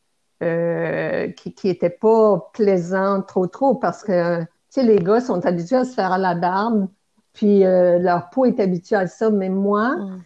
euh, 0.42 1.30
qui, 1.34 1.54
qui 1.54 1.70
était 1.70 1.90
pas 1.90 2.50
plaisant 2.54 3.22
trop, 3.22 3.48
trop, 3.48 3.76
parce 3.76 4.04
que, 4.04 4.42
tu 4.42 4.48
sais, 4.70 4.84
les 4.84 5.00
gars 5.00 5.20
sont 5.22 5.46
habitués 5.46 5.76
à 5.78 5.86
se 5.86 5.94
faire 5.94 6.12
à 6.14 6.18
la 6.18 6.34
barbe, 6.36 6.88
puis 7.34 7.66
euh, 7.66 8.00
leur 8.00 8.30
peau 8.30 8.46
est 8.46 8.60
habituée 8.60 8.96
à 8.96 9.08
ça, 9.08 9.30
mais 9.30 9.50
moi, 9.50 9.96
Mm. 9.98 10.22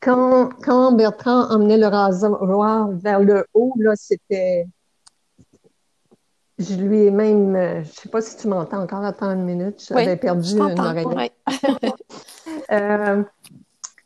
quand, 0.00 0.50
quand 0.62 0.92
Bertrand 0.92 1.50
emmenait 1.50 1.78
le 1.78 1.86
rasoir 1.86 2.88
vers 2.92 3.20
le 3.20 3.46
haut, 3.54 3.72
là, 3.78 3.92
c'était. 3.96 4.66
Je 6.58 6.74
lui 6.74 7.04
ai 7.04 7.10
même. 7.10 7.56
euh, 7.56 7.82
je 7.84 7.90
sais 7.90 8.08
pas 8.10 8.20
si 8.20 8.36
tu 8.36 8.46
m'entends 8.48 8.82
encore, 8.82 9.02
attends 9.04 9.30
une 9.32 9.44
minute, 9.44 9.76
Oui, 9.90 10.04
j'avais 10.04 10.16
perdu 10.16 10.50
je 10.50 10.56
une 10.56 10.78
oreille. 10.80 11.06
Ouais. 11.06 11.32
Euh, 12.72 13.22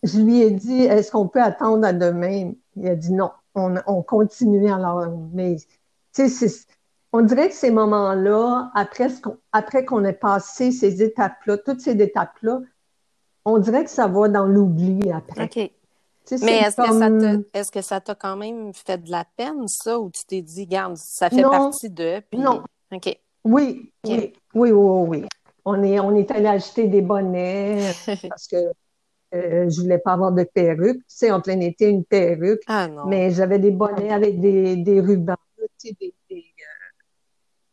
je 0.04 0.20
lui 0.20 0.40
ai 0.42 0.50
dit, 0.52 0.82
est-ce 0.82 1.10
qu'on 1.10 1.26
peut 1.28 1.42
attendre 1.42 1.84
à 1.86 1.92
demain? 1.92 2.52
Il 2.76 2.86
a 2.88 2.94
dit 2.94 3.12
non, 3.12 3.30
on, 3.54 3.74
on 3.86 4.02
continue 4.02 4.70
alors. 4.72 5.06
Mais, 5.32 5.56
tu 6.14 6.28
sais, 6.28 6.66
on 7.12 7.22
dirait 7.22 7.48
que 7.48 7.54
ces 7.54 7.70
moments-là, 7.70 8.70
après, 8.74 9.08
ce 9.08 9.20
qu'on- 9.20 9.36
après 9.52 9.84
qu'on 9.84 10.04
ait 10.04 10.12
passé 10.12 10.70
ces 10.72 11.02
étapes-là, 11.02 11.58
toutes 11.58 11.80
ces 11.80 11.92
étapes-là, 11.92 12.60
on 13.44 13.58
dirait 13.58 13.84
que 13.84 13.90
ça 13.90 14.06
va 14.06 14.28
dans 14.28 14.46
l'oubli 14.46 15.10
après. 15.12 15.44
OK. 15.44 15.70
Tu 16.26 16.38
sais, 16.38 16.44
Mais 16.46 16.58
est-ce 16.60 16.76
que 16.76 16.86
ça 16.86 17.08
comme- 17.10 17.44
te, 17.44 17.58
est-ce 17.58 17.70
que 17.70 17.82
ça 17.82 18.00
t'a 18.00 18.14
quand 18.14 18.36
même 18.36 18.72
fait 18.72 18.96
de 18.96 19.10
la 19.10 19.24
peine, 19.36 19.68
ça, 19.68 19.98
ou 20.00 20.10
tu 20.10 20.24
t'es 20.24 20.40
dit, 20.40 20.66
garde, 20.66 20.96
ça 20.96 21.28
fait 21.28 21.42
Non. 21.42 21.50
partie 21.50 21.90
de, 21.90 22.20
puis... 22.30 22.38
Non. 22.40 22.62
OK. 22.92 23.18
Oui, 23.44 23.92
oui, 24.06 24.32
oui, 24.54 24.70
oui, 24.72 25.06
oui. 25.20 25.24
On 25.66 25.82
est, 25.82 26.00
on 26.00 26.14
est 26.14 26.30
allé 26.30 26.46
acheter 26.46 26.88
des 26.88 27.02
bonnets 27.02 27.92
parce 28.28 28.46
que 28.48 28.56
euh, 29.34 29.68
je 29.68 29.80
voulais 29.80 29.98
pas 29.98 30.12
avoir 30.12 30.32
de 30.32 30.44
perruque. 30.44 30.98
Tu 30.98 31.04
sais, 31.08 31.30
en 31.30 31.40
plein 31.40 31.58
été, 31.60 31.88
une 31.88 32.04
perruque. 32.04 32.62
Ah 32.66 32.86
non. 32.86 33.06
Mais 33.06 33.30
j'avais 33.30 33.58
des 33.58 33.70
bonnets 33.70 34.12
avec 34.12 34.40
des, 34.40 34.76
des 34.76 35.00
rubans, 35.00 35.36
tu 35.58 35.88
sais, 35.88 35.96
des, 36.00 36.14
des, 36.30 36.36
euh, 36.36 37.00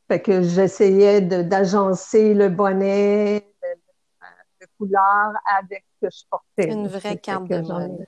Fait 0.08 0.22
que 0.22 0.42
j'essayais 0.42 1.22
d'agencer 1.22 2.34
le 2.34 2.50
bonnet 2.50 3.46
de, 4.60 4.68
couleur 4.78 5.34
avec 5.60 5.86
ce 6.02 6.08
que 6.08 6.12
je 6.12 6.24
portais. 6.30 6.72
Une 6.72 6.88
vraie 6.88 7.18
carte 7.18 7.48
de 7.48 7.62
mode. 7.62 8.08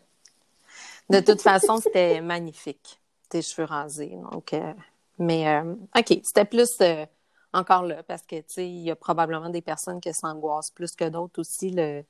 De 1.10 1.20
toute 1.20 1.42
façon, 1.42 1.78
c'était 1.78 2.22
magnifique, 2.22 3.02
tes 3.30 3.42
cheveux 3.42 3.68
rasés. 3.68 4.18
Donc, 4.32 4.54
euh, 4.54 4.74
mais, 5.20 5.48
euh, 5.48 5.76
OK, 5.96 6.20
c'était 6.24 6.46
plus 6.46 6.82
encore 7.54 7.84
là, 7.84 8.02
parce 8.02 8.24
que, 8.24 8.38
tu 8.38 8.44
sais, 8.48 8.68
il 8.68 8.80
y 8.80 8.89
a 8.89 8.96
probablement 8.96 9.50
des 9.50 9.62
personnes 9.62 10.02
qui 10.02 10.12
s'angoissent 10.12 10.72
plus 10.72 10.96
que 10.96 11.08
d'autres 11.08 11.39
aussi 11.39 11.70
le, 11.70 12.04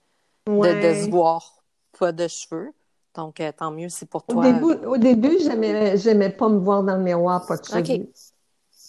de, 0.48 0.54
se 0.54 1.10
voir 1.10 1.64
pas 1.98 2.12
de 2.12 2.28
cheveux. 2.28 2.72
Donc, 3.16 3.40
euh, 3.40 3.52
tant 3.56 3.72
mieux, 3.72 3.90
c'est 3.90 4.08
pour 4.08 4.24
Au 4.28 4.34
toi. 4.34 4.44
début, 4.44 4.86
au 4.86 4.98
début, 4.98 5.38
j'aimais, 5.40 5.98
j'aimais 5.98 6.32
pas 6.32 6.50
me 6.50 6.58
voir 6.58 6.84
dans 6.84 6.98
le 6.98 7.04
miroir, 7.04 7.46
pas 7.46 7.58
de 7.58 7.66
cheveux. 7.66 8.08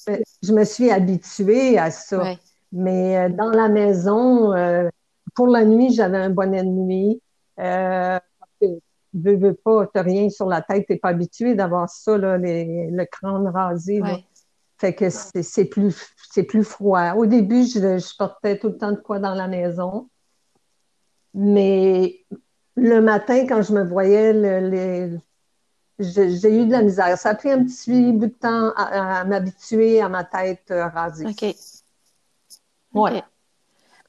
Mais 0.09 0.23
Je 0.43 0.53
me 0.53 0.64
suis 0.64 0.90
habituée 0.90 1.79
à 1.79 1.90
ça. 1.90 2.23
Ouais. 2.23 2.38
Mais 2.73 3.19
euh, 3.19 3.29
dans 3.29 3.51
la 3.51 3.69
maison, 3.69 4.53
euh, 4.55 4.88
pour 5.35 5.47
la 5.47 5.64
nuit, 5.64 5.93
j'avais 5.93 6.19
un 6.19 6.31
bonnet 6.31 6.62
de 6.62 6.69
nuit. 6.69 7.21
Euh, 7.61 8.19
veux, 9.12 9.37
veux 9.37 9.55
pas, 9.55 9.87
t'as 9.93 10.03
rien 10.03 10.29
sur 10.31 10.47
la 10.49 10.61
tête, 10.62 10.87
t'es 10.88 10.97
pas 10.97 11.11
habitué 11.11 11.55
d'avoir 11.55 11.88
ça, 11.88 12.19
là, 12.19 12.37
les- 12.37 12.88
le 12.90 13.05
crâne 13.05 13.47
rasé. 13.49 14.01
là. 14.01 14.19
Fait 14.79 14.95
que 14.95 15.09
c'est 15.09 15.43
c'est 15.43 15.67
plus, 15.67 16.14
c'est 16.33 16.43
plus 16.43 16.64
froid. 16.64 17.12
Au 17.14 17.27
début, 17.27 17.62
je, 17.64 17.79
je 17.99 18.17
portais 18.17 18.59
tout 18.59 18.69
le 18.71 18.77
temps 18.77 18.90
de 18.90 18.97
quoi 18.97 19.19
dans 19.21 19.35
la 19.35 19.47
maison. 19.47 20.09
Mais 21.35 22.25
le 22.77 23.01
matin, 23.01 23.47
quand 23.47 23.62
je 23.62 23.73
me 23.73 23.85
voyais, 23.85 24.33
le- 24.33 24.68
les- 24.68 25.18
j'ai 25.99 26.62
eu 26.62 26.66
de 26.66 26.73
la 26.73 26.83
misère. 26.83 27.16
Ça 27.18 27.31
a 27.31 27.35
pris 27.35 27.51
un 27.51 27.64
petit 27.64 28.12
bout 28.12 28.27
de 28.27 28.33
temps 28.33 28.73
à, 28.77 29.20
à 29.20 29.25
m'habituer 29.25 30.01
à 30.01 30.09
ma 30.09 30.25
tête 30.25 30.70
euh, 30.70 30.87
rasée. 30.88 31.27
OK. 31.27 31.55
Ouais. 32.92 33.23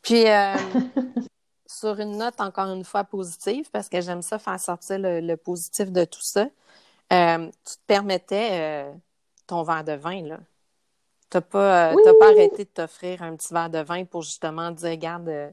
Puis, 0.02 0.28
euh, 0.30 0.56
sur 1.68 2.00
une 2.00 2.18
note 2.18 2.40
encore 2.40 2.72
une 2.72 2.84
fois 2.84 3.04
positive, 3.04 3.70
parce 3.72 3.90
que 3.90 4.02
j'aime 4.02 4.22
ça 4.22 4.38
faire 4.40 4.60
sortir 4.60 5.00
le, 5.00 5.20
le 5.20 5.38
positif 5.38 5.92
de 5.92 6.06
tout 6.06 6.22
ça, 6.22 6.48
euh, 7.14 7.48
tu 7.48 7.74
te 7.76 7.82
permettais 7.88 8.50
euh, 8.52 8.94
ton 9.48 9.64
verre 9.64 9.84
de 9.84 9.94
vin, 9.94 10.22
là. 10.24 10.40
T'as 11.30 11.42
pas, 11.42 11.92
euh, 11.92 11.96
t'as 12.04 12.14
pas 12.14 12.30
arrêté 12.30 12.66
de 12.66 12.70
t'offrir 12.70 13.24
un 13.24 13.36
petit 13.36 13.52
verre 13.54 13.70
de 13.70 13.80
vin 13.80 14.06
pour 14.06 14.22
justement 14.22 14.72
dire, 14.72 14.92
regarde, 14.92 15.28
euh, 15.28 15.50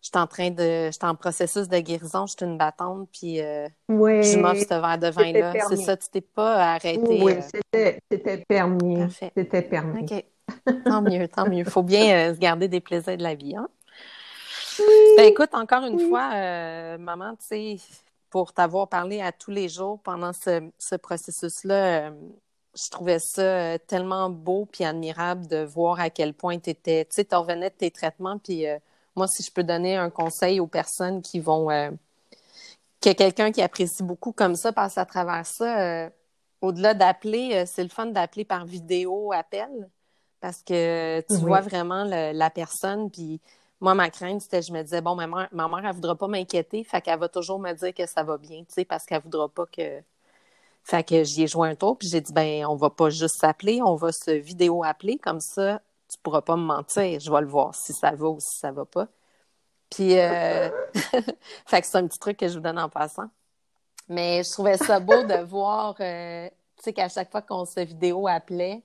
je 0.00 0.08
suis 0.08 0.18
en 0.18 0.26
train 0.26 0.50
de, 0.50 0.86
je 0.86 0.90
suis 0.92 1.06
en 1.06 1.14
processus 1.14 1.68
de 1.68 1.78
guérison, 1.78 2.26
je 2.26 2.34
suis 2.36 2.46
une 2.46 2.56
battante, 2.56 3.08
puis 3.12 3.40
euh, 3.40 3.68
Oui, 3.88 4.22
je 4.22 4.38
m'offre 4.38 4.62
ce 4.62 4.68
verre 4.68 4.98
de 4.98 5.08
vin-là. 5.08 5.54
C'est 5.68 5.76
ça, 5.76 5.96
tu 5.96 6.08
t'es 6.08 6.20
pas 6.20 6.74
arrêté. 6.74 7.00
Oui, 7.20 7.32
euh, 7.74 7.92
c'était, 8.10 8.44
permis. 8.48 9.12
C'était 9.36 9.62
permis. 9.62 10.02
OK. 10.02 10.24
Tant 10.84 11.02
mieux, 11.02 11.28
tant 11.28 11.48
mieux. 11.48 11.64
Faut 11.64 11.82
bien 11.82 12.30
euh, 12.30 12.34
se 12.34 12.38
garder 12.38 12.68
des 12.68 12.80
plaisirs 12.80 13.16
de 13.16 13.22
la 13.22 13.34
vie, 13.34 13.56
hein? 13.56 13.68
Ben 15.16 15.24
écoute, 15.24 15.50
encore 15.52 15.84
une 15.84 15.96
Oui. 15.96 16.08
fois, 16.08 16.30
euh, 16.34 16.98
maman, 16.98 17.32
tu 17.32 17.46
sais, 17.46 17.76
pour 18.30 18.52
t'avoir 18.52 18.88
parlé 18.88 19.20
à 19.20 19.32
tous 19.32 19.50
les 19.50 19.68
jours 19.68 19.98
pendant 20.02 20.32
ce, 20.32 20.70
ce 20.78 20.94
processus-là, 20.94 22.12
je 22.76 22.90
trouvais 22.90 23.18
ça 23.18 23.78
tellement 23.80 24.30
beau 24.30 24.66
puis 24.70 24.84
admirable 24.84 25.48
de 25.48 25.64
voir 25.64 25.98
à 25.98 26.10
quel 26.10 26.34
point 26.34 26.58
tu 26.60 26.70
étais, 26.70 27.04
tu 27.06 27.16
sais, 27.16 27.24
tu 27.24 27.34
revenais 27.34 27.70
de 27.70 27.74
tes 27.74 27.90
traitements, 27.90 28.38
puis 28.38 28.66
moi, 29.18 29.28
si 29.28 29.42
je 29.44 29.52
peux 29.52 29.64
donner 29.64 29.96
un 29.96 30.10
conseil 30.10 30.60
aux 30.60 30.68
personnes 30.68 31.22
qui 31.22 31.40
vont, 31.40 31.70
euh, 31.70 31.90
a 33.06 33.14
quelqu'un 33.14 33.52
qui 33.52 33.62
apprécie 33.62 34.02
beaucoup 34.02 34.32
comme 34.32 34.54
ça, 34.56 34.72
passe 34.72 34.98
à 34.98 35.06
travers 35.06 35.46
ça, 35.46 35.80
euh, 36.06 36.10
au-delà 36.60 36.94
d'appeler, 36.94 37.50
euh, 37.54 37.64
c'est 37.66 37.82
le 37.82 37.88
fun 37.88 38.06
d'appeler 38.06 38.44
par 38.44 38.64
vidéo, 38.66 39.32
appel, 39.32 39.88
parce 40.40 40.62
que 40.62 41.20
tu 41.22 41.42
Oui. 41.42 41.42
vois 41.42 41.60
vraiment 41.60 42.04
le- 42.04 42.32
la 42.32 42.50
personne, 42.50 43.10
puis 43.10 43.40
moi, 43.80 43.94
ma 43.94 44.10
crainte, 44.10 44.42
c'était, 44.42 44.62
je 44.62 44.72
me 44.72 44.82
disais, 44.82 45.00
bon, 45.00 45.14
ma 45.14 45.26
mère, 45.26 45.48
ma 45.52 45.68
mère, 45.68 45.86
elle 45.86 45.94
voudra 45.94 46.16
pas 46.16 46.28
m'inquiéter, 46.28 46.84
fait 46.84 47.00
qu'elle 47.00 47.18
va 47.18 47.28
toujours 47.28 47.58
me 47.60 47.72
dire 47.72 47.94
que 47.94 48.06
ça 48.06 48.22
va 48.24 48.36
bien, 48.38 48.60
tu 48.60 48.74
sais, 48.74 48.84
parce 48.84 49.06
qu'elle 49.06 49.22
voudra 49.22 49.48
pas 49.48 49.66
que... 49.66 50.02
Fait 50.84 51.04
que 51.04 51.24
j'y 51.24 51.42
ai 51.44 51.46
joué 51.46 51.68
un 51.68 51.74
tour, 51.74 51.98
puis 51.98 52.08
j'ai 52.08 52.20
dit, 52.20 52.32
ben, 52.32 52.66
on 52.66 52.76
va 52.76 52.90
pas 52.90 53.10
juste 53.10 53.36
s'appeler, 53.40 53.80
on 53.82 53.96
va 53.96 54.12
se 54.12 54.30
vidéo 54.32 54.84
appeler, 54.84 55.18
comme 55.18 55.40
ça, 55.40 55.80
tu 56.08 56.18
pourras 56.22 56.42
pas 56.42 56.56
me 56.56 56.62
mentir, 56.62 57.20
je 57.20 57.30
vais 57.30 57.40
le 57.40 57.46
voir 57.46 57.74
si 57.74 57.92
ça 57.92 58.12
va 58.12 58.28
ou 58.28 58.40
si 58.40 58.58
ça 58.58 58.72
va 58.72 58.84
pas. 58.84 59.08
Puis, 59.90 60.18
euh... 60.18 60.70
fait 61.66 61.80
que 61.80 61.86
c'est 61.86 61.96
un 61.96 62.06
petit 62.06 62.18
truc 62.18 62.36
que 62.38 62.48
je 62.48 62.54
vous 62.54 62.60
donne 62.60 62.78
en 62.78 62.88
passant. 62.88 63.30
Mais 64.08 64.42
je 64.42 64.50
trouvais 64.50 64.76
ça 64.76 65.00
beau 65.00 65.22
de 65.24 65.42
voir, 65.44 65.96
euh, 66.00 66.48
tu 66.76 66.82
sais, 66.84 66.92
qu'à 66.92 67.08
chaque 67.08 67.30
fois 67.30 67.42
qu'on 67.42 67.64
se 67.64 67.80
vidéo 67.80 68.28
appelait, 68.28 68.82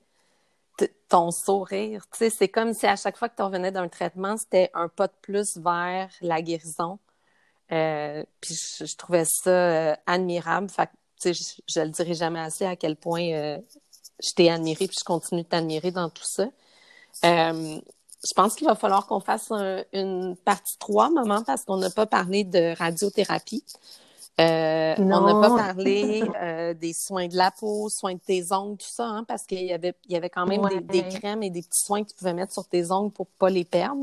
ton 1.08 1.30
sourire, 1.30 2.06
tu 2.12 2.18
sais, 2.18 2.30
c'est 2.30 2.50
comme 2.50 2.74
si 2.74 2.88
à 2.88 2.96
chaque 2.96 3.18
fois 3.18 3.30
que 3.30 3.36
tu 3.36 3.44
revenais 3.44 3.72
d'un 3.72 3.88
traitement, 3.88 4.36
c'était 4.38 4.72
un 4.74 4.88
pas 4.88 5.08
de 5.08 5.14
plus 5.22 5.58
vers 5.58 6.10
la 6.22 6.42
guérison. 6.42 6.98
Euh, 7.72 8.24
puis 8.42 8.56
je, 8.56 8.96
trouvais 8.96 9.26
ça 9.26 9.94
admirable. 10.08 10.70
Fait 10.70 10.88
que, 10.88 10.92
tu 11.22 11.34
sais, 11.34 11.34
je, 11.34 11.62
je 11.68 11.80
le 11.82 11.90
dirai 11.90 12.16
jamais 12.16 12.40
assez 12.40 12.66
à 12.66 12.76
quel 12.76 12.96
point 12.96 13.60
je 14.24 14.34
t'ai 14.34 14.50
admiré 14.50 14.88
puis 14.88 14.98
je 15.00 15.04
continue 15.04 15.44
de 15.44 15.48
t'admirer 15.48 15.92
dans 15.92 16.10
tout 16.10 16.24
ça. 16.24 16.48
Euh, 17.26 17.80
je 18.26 18.34
pense 18.36 18.56
qu'il 18.56 18.68
va 18.68 18.76
falloir 18.76 19.06
qu'on 19.08 19.20
fasse 19.20 19.52
un- 19.52 19.84
une 19.94 20.36
partie 20.46 20.78
3, 20.80 21.10
maman, 21.10 21.44
parce 21.44 21.64
qu'on 21.66 21.78
n'a 21.78 21.90
pas 21.90 22.06
parlé 22.06 22.44
de 22.44 22.76
radiothérapie. 22.78 23.64
Euh, 24.42 24.96
on 24.98 25.04
n'a 25.06 25.48
pas 25.48 25.56
parlé 25.56 26.24
euh, 26.42 26.74
des 26.74 26.94
soins 26.94 27.28
de 27.28 27.36
la 27.38 27.52
peau, 27.52 27.88
soins 27.90 28.14
de 28.16 28.20
tes 28.26 28.52
ongles, 28.52 28.78
tout 28.78 28.90
ça, 28.90 29.06
hein, 29.06 29.24
parce 29.28 29.44
qu'il 29.46 29.64
y 29.64 29.74
avait, 29.74 29.94
il 30.08 30.14
y 30.14 30.16
avait 30.16 30.30
quand 30.30 30.48
même 30.48 30.62
Ouais. 30.62 30.80
des, 30.82 31.04
des 31.04 31.08
crèmes 31.20 31.44
et 31.44 31.52
des 31.52 31.62
petits 31.62 31.84
soins 31.86 32.04
que 32.04 32.10
tu 32.10 32.16
pouvais 32.16 32.34
mettre 32.34 32.52
sur 32.54 32.66
tes 32.66 32.92
ongles 32.92 33.12
pour 33.12 33.28
pas 33.28 33.50
les 33.52 33.64
perdre. 33.64 34.02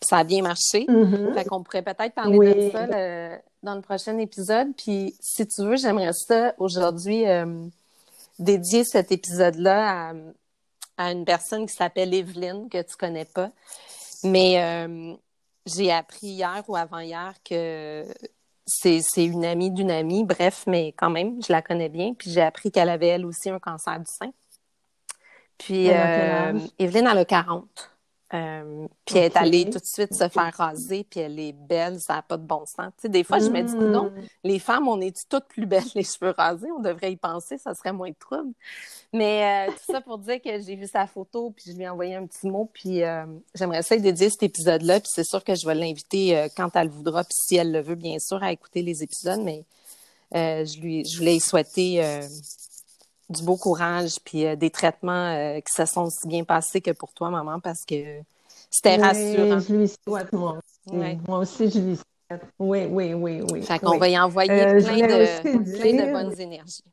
Puis 0.00 0.08
ça 0.08 0.18
a 0.18 0.24
bien 0.24 0.42
marché. 0.42 0.84
Mhm. 0.88 1.32
Fait 1.34 1.44
qu'on 1.46 1.62
pourrait 1.62 1.82
peut-être 1.82 2.14
parler 2.14 2.36
Oui. 2.38 2.54
de 2.54 2.70
ça 2.72 2.86
le- 2.86 3.38
dans 3.62 3.74
le 3.74 3.80
prochain 3.80 4.18
épisode. 4.18 4.68
Puis 4.76 5.14
si 5.20 5.46
tu 5.46 5.62
veux, 5.62 5.76
j'aimerais 5.76 6.12
ça 6.12 6.54
aujourd'hui 6.58 7.26
euh, 7.26 7.46
dédier 8.38 8.84
cet 8.84 9.12
épisode-là 9.12 10.10
à, 10.10 10.12
à 11.00 11.12
une 11.12 11.24
personne 11.24 11.66
qui 11.66 11.74
s'appelle 11.74 12.12
Evelyne, 12.12 12.68
que 12.68 12.82
tu 12.82 12.94
connais 12.94 13.24
pas. 13.24 13.50
Mais 14.22 14.62
euh, 14.62 15.14
j'ai 15.64 15.90
appris 15.90 16.26
hier 16.26 16.62
ou 16.68 16.76
avant-hier 16.76 17.32
que 17.42 18.04
c'est 18.66 19.00
une 19.16 19.46
amie 19.46 19.70
d'une 19.70 19.90
amie, 19.90 20.24
bref, 20.24 20.64
mais 20.66 20.92
quand 20.92 21.08
même, 21.08 21.42
je 21.42 21.50
la 21.50 21.62
connais 21.62 21.88
bien. 21.88 22.12
Puis 22.12 22.30
j'ai 22.30 22.42
appris 22.42 22.70
qu'elle 22.70 22.90
avait 22.90 23.08
elle 23.08 23.24
aussi 23.24 23.48
un 23.48 23.58
cancer 23.58 23.98
du 23.98 24.04
sein. 24.06 24.30
Puis 25.56 25.90
euh? 25.90 26.58
Evelyne, 26.78 27.08
elle 27.10 27.18
a 27.18 27.24
40. 27.24 27.90
Euh, 28.32 28.86
puis 29.04 29.18
elle 29.18 29.24
est 29.24 29.36
allée 29.36 29.64
tout 29.64 29.78
de 29.80 29.84
suite 29.84 30.14
se 30.14 30.28
faire 30.28 30.52
raser, 30.54 31.04
puis 31.08 31.18
elle 31.18 31.38
est 31.40 31.52
belle, 31.52 31.98
ça 31.98 32.14
n'a 32.14 32.22
pas 32.22 32.36
de 32.36 32.46
bon 32.46 32.64
sens. 32.64 32.92
Tu 32.96 33.02
sais, 33.02 33.08
des 33.08 33.24
fois, 33.24 33.40
je 33.40 33.48
me 33.48 33.60
dis, 33.62 33.74
Mm. 33.74 33.90
non, 33.90 34.12
les 34.44 34.60
femmes, 34.60 34.86
on 34.86 35.00
est 35.00 35.16
toutes 35.28 35.46
plus 35.48 35.66
belles 35.66 35.82
les 35.96 36.04
cheveux 36.04 36.32
rasés, 36.36 36.70
on 36.70 36.80
devrait 36.80 37.10
y 37.12 37.16
penser, 37.16 37.58
ça 37.58 37.74
serait 37.74 37.92
moins 37.92 38.10
de 38.10 38.16
trouble. 38.18 38.52
Mais 39.12 39.68
euh, 39.68 39.72
tout 39.72 39.92
ça 39.92 40.00
pour 40.00 40.18
dire 40.18 40.40
que 40.40 40.60
j'ai 40.60 40.76
vu 40.76 40.86
sa 40.86 41.08
photo, 41.08 41.50
puis 41.50 41.72
je 41.72 41.76
lui 41.76 41.82
ai 41.82 41.88
envoyé 41.88 42.14
un 42.14 42.26
petit 42.26 42.46
mot, 42.46 42.70
puis 42.72 43.02
euh, 43.02 43.26
j'aimerais 43.54 43.82
ça 43.82 43.96
lui 43.96 44.02
dédier 44.02 44.30
cet 44.30 44.44
épisode-là, 44.44 45.00
puis 45.00 45.10
c'est 45.12 45.26
sûr 45.26 45.42
que 45.42 45.56
je 45.56 45.66
vais 45.66 45.74
l'inviter 45.74 46.48
quand 46.56 46.70
elle 46.76 46.88
voudra, 46.88 47.24
puis 47.24 47.34
si 47.34 47.56
elle 47.56 47.72
le 47.72 47.80
veut, 47.80 47.96
bien 47.96 48.18
sûr, 48.20 48.40
à 48.42 48.52
écouter 48.52 48.82
les 48.82 49.02
épisodes, 49.02 49.40
mais 49.42 49.64
je, 50.32 50.80
lui, 50.80 51.04
je 51.04 51.18
voulais 51.18 51.34
lui 51.34 51.40
souhaiter 51.40 52.00
du 53.30 53.42
beau 53.44 53.56
courage, 53.56 54.18
puis 54.24 54.44
euh, 54.46 54.56
des 54.56 54.70
traitements 54.70 55.32
euh, 55.32 55.60
qui 55.60 55.72
se 55.72 55.86
sont 55.86 56.02
aussi 56.06 56.26
bien 56.26 56.44
passés 56.44 56.80
que 56.80 56.90
pour 56.90 57.12
toi, 57.14 57.30
maman, 57.30 57.60
parce 57.60 57.84
que 57.84 57.94
c'était 58.70 58.96
Oui, 58.96 59.02
rassurant. 59.02 59.60
je 59.60 59.74
lui 59.74 59.88
souhaite, 59.88 60.32
moi 60.32 60.58
aussi. 60.58 60.96
Ouais. 60.96 61.18
Moi 61.26 61.38
aussi, 61.38 61.70
je 61.70 61.78
lui 61.78 61.96
souhaite. 61.96 62.42
Oui, 62.58 62.86
oui, 62.90 63.14
oui, 63.14 63.42
oui. 63.50 63.62
Fait 63.62 63.78
qu'on 63.78 63.92
oui. 63.92 63.98
va 63.98 64.08
y 64.08 64.18
envoyer 64.18 64.50
Euh, 64.50 64.80
plein, 64.80 64.96
de, 64.96 65.78
plein 65.78 66.06
de 66.06 66.12
bonnes 66.12 66.40
énergies. 66.40 66.84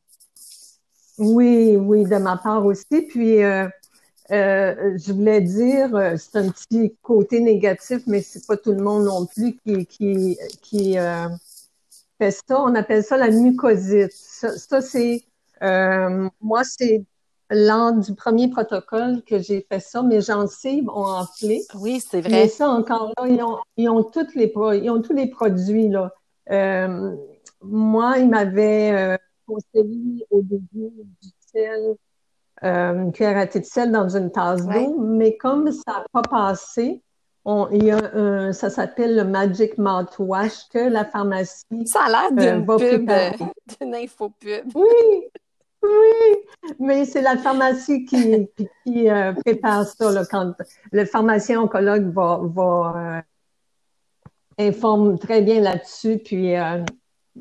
Oui, 1.17 1.75
oui, 1.75 2.03
de 2.05 2.15
ma 2.17 2.37
part 2.37 2.63
aussi. 2.65 3.01
Puis, 3.09 3.37
je 4.29 5.11
voulais 5.11 5.41
dire, 5.41 5.89
c'est 6.17 6.37
un 6.37 6.49
petit 6.49 6.95
côté 7.01 7.39
négatif, 7.39 8.03
mais 8.07 8.21
c'est 8.21 8.45
pas 8.45 8.57
tout 8.57 8.71
le 8.71 8.83
monde 8.83 9.05
non 9.05 9.25
plus 9.25 9.57
qui, 9.65 9.85
qui, 9.87 10.37
qui 10.61 10.93
fait 12.19 12.31
ça. 12.31 12.61
On 12.61 12.75
appelle 12.75 13.03
ça 13.03 13.17
la 13.17 13.29
mucosite. 13.29 14.11
Ça, 14.13 14.55
ça, 14.57 14.81
c'est, 14.81 15.23
euh, 15.63 16.29
moi, 16.41 16.63
c'est 16.63 17.03
lors 17.49 17.93
du 17.93 18.13
premier 18.13 18.49
protocole 18.49 19.23
que 19.23 19.39
j'ai 19.39 19.65
fait 19.71 19.79
ça. 19.79 20.03
Mes 20.03 20.21
gencives 20.21 20.89
ont 20.89 21.05
enflé. 21.05 21.61
Oui, 21.75 21.99
c'est 22.01 22.21
Mais 22.23 22.29
vrai. 22.29 22.47
ça, 22.49 22.69
encore 22.69 23.13
là, 23.17 23.27
ils 23.27 23.41
ont, 23.41 23.57
ils 23.77 23.89
ont, 23.89 24.03
toutes 24.03 24.35
les 24.35 24.51
ils 24.81 24.89
ont 24.89 25.01
tous 25.01 25.13
les 25.13 25.27
produits, 25.29 25.87
là. 25.87 26.11
Euh, 26.51 27.15
moi, 27.61 28.17
ils 28.19 28.29
m'avaient 28.29 28.91
euh, 28.93 29.17
conseillé 29.47 30.25
au 30.29 30.41
début 30.41 30.91
du 31.21 31.29
sel, 31.53 31.95
euh, 32.63 32.93
une 33.03 33.11
cuillère 33.11 33.37
à 33.37 33.47
thé 33.47 33.59
de 33.61 33.65
sel 33.65 33.91
dans 33.91 34.09
une 34.09 34.31
tasse 34.31 34.61
Ouais. 34.63 34.85
d'eau, 34.85 34.97
mais 34.99 35.37
comme 35.37 35.71
ça 35.71 35.83
n'a 35.87 36.05
pas 36.11 36.21
passé, 36.23 37.01
on, 37.45 37.69
il 37.71 37.85
y 37.85 37.91
a 37.91 38.13
un, 38.13 38.51
ça 38.51 38.69
s'appelle 38.69 39.15
le 39.15 39.23
Magic 39.23 39.77
Mouthwash 39.77 40.67
que 40.69 40.79
la 40.89 41.05
pharmacie 41.05 41.63
Ça 41.85 42.01
a 42.05 42.09
l'air 42.09 42.31
d'une 42.33 42.65
pub, 42.65 42.71
euh, 42.71 42.77
préparer. 42.77 43.51
d'une 43.81 43.95
infopub. 43.95 44.65
Oui, 44.75 44.87
oui, 45.83 46.75
mais 46.79 47.05
c'est 47.05 47.21
la 47.21 47.37
pharmacie 47.37 48.05
qui, 48.05 49.09
euh, 49.09 49.33
prépare 49.33 49.85
ça, 49.85 50.11
là, 50.11 50.25
quand 50.25 50.53
le 50.91 51.05
pharmacien 51.05 51.61
oncologue 51.61 52.11
va, 52.13 52.39
va 52.43 53.23
euh, 54.57 54.65
informe 54.67 55.17
très 55.19 55.41
bien 55.41 55.61
là-dessus, 55.61 56.17
puis 56.17 56.55
euh, 56.55 56.83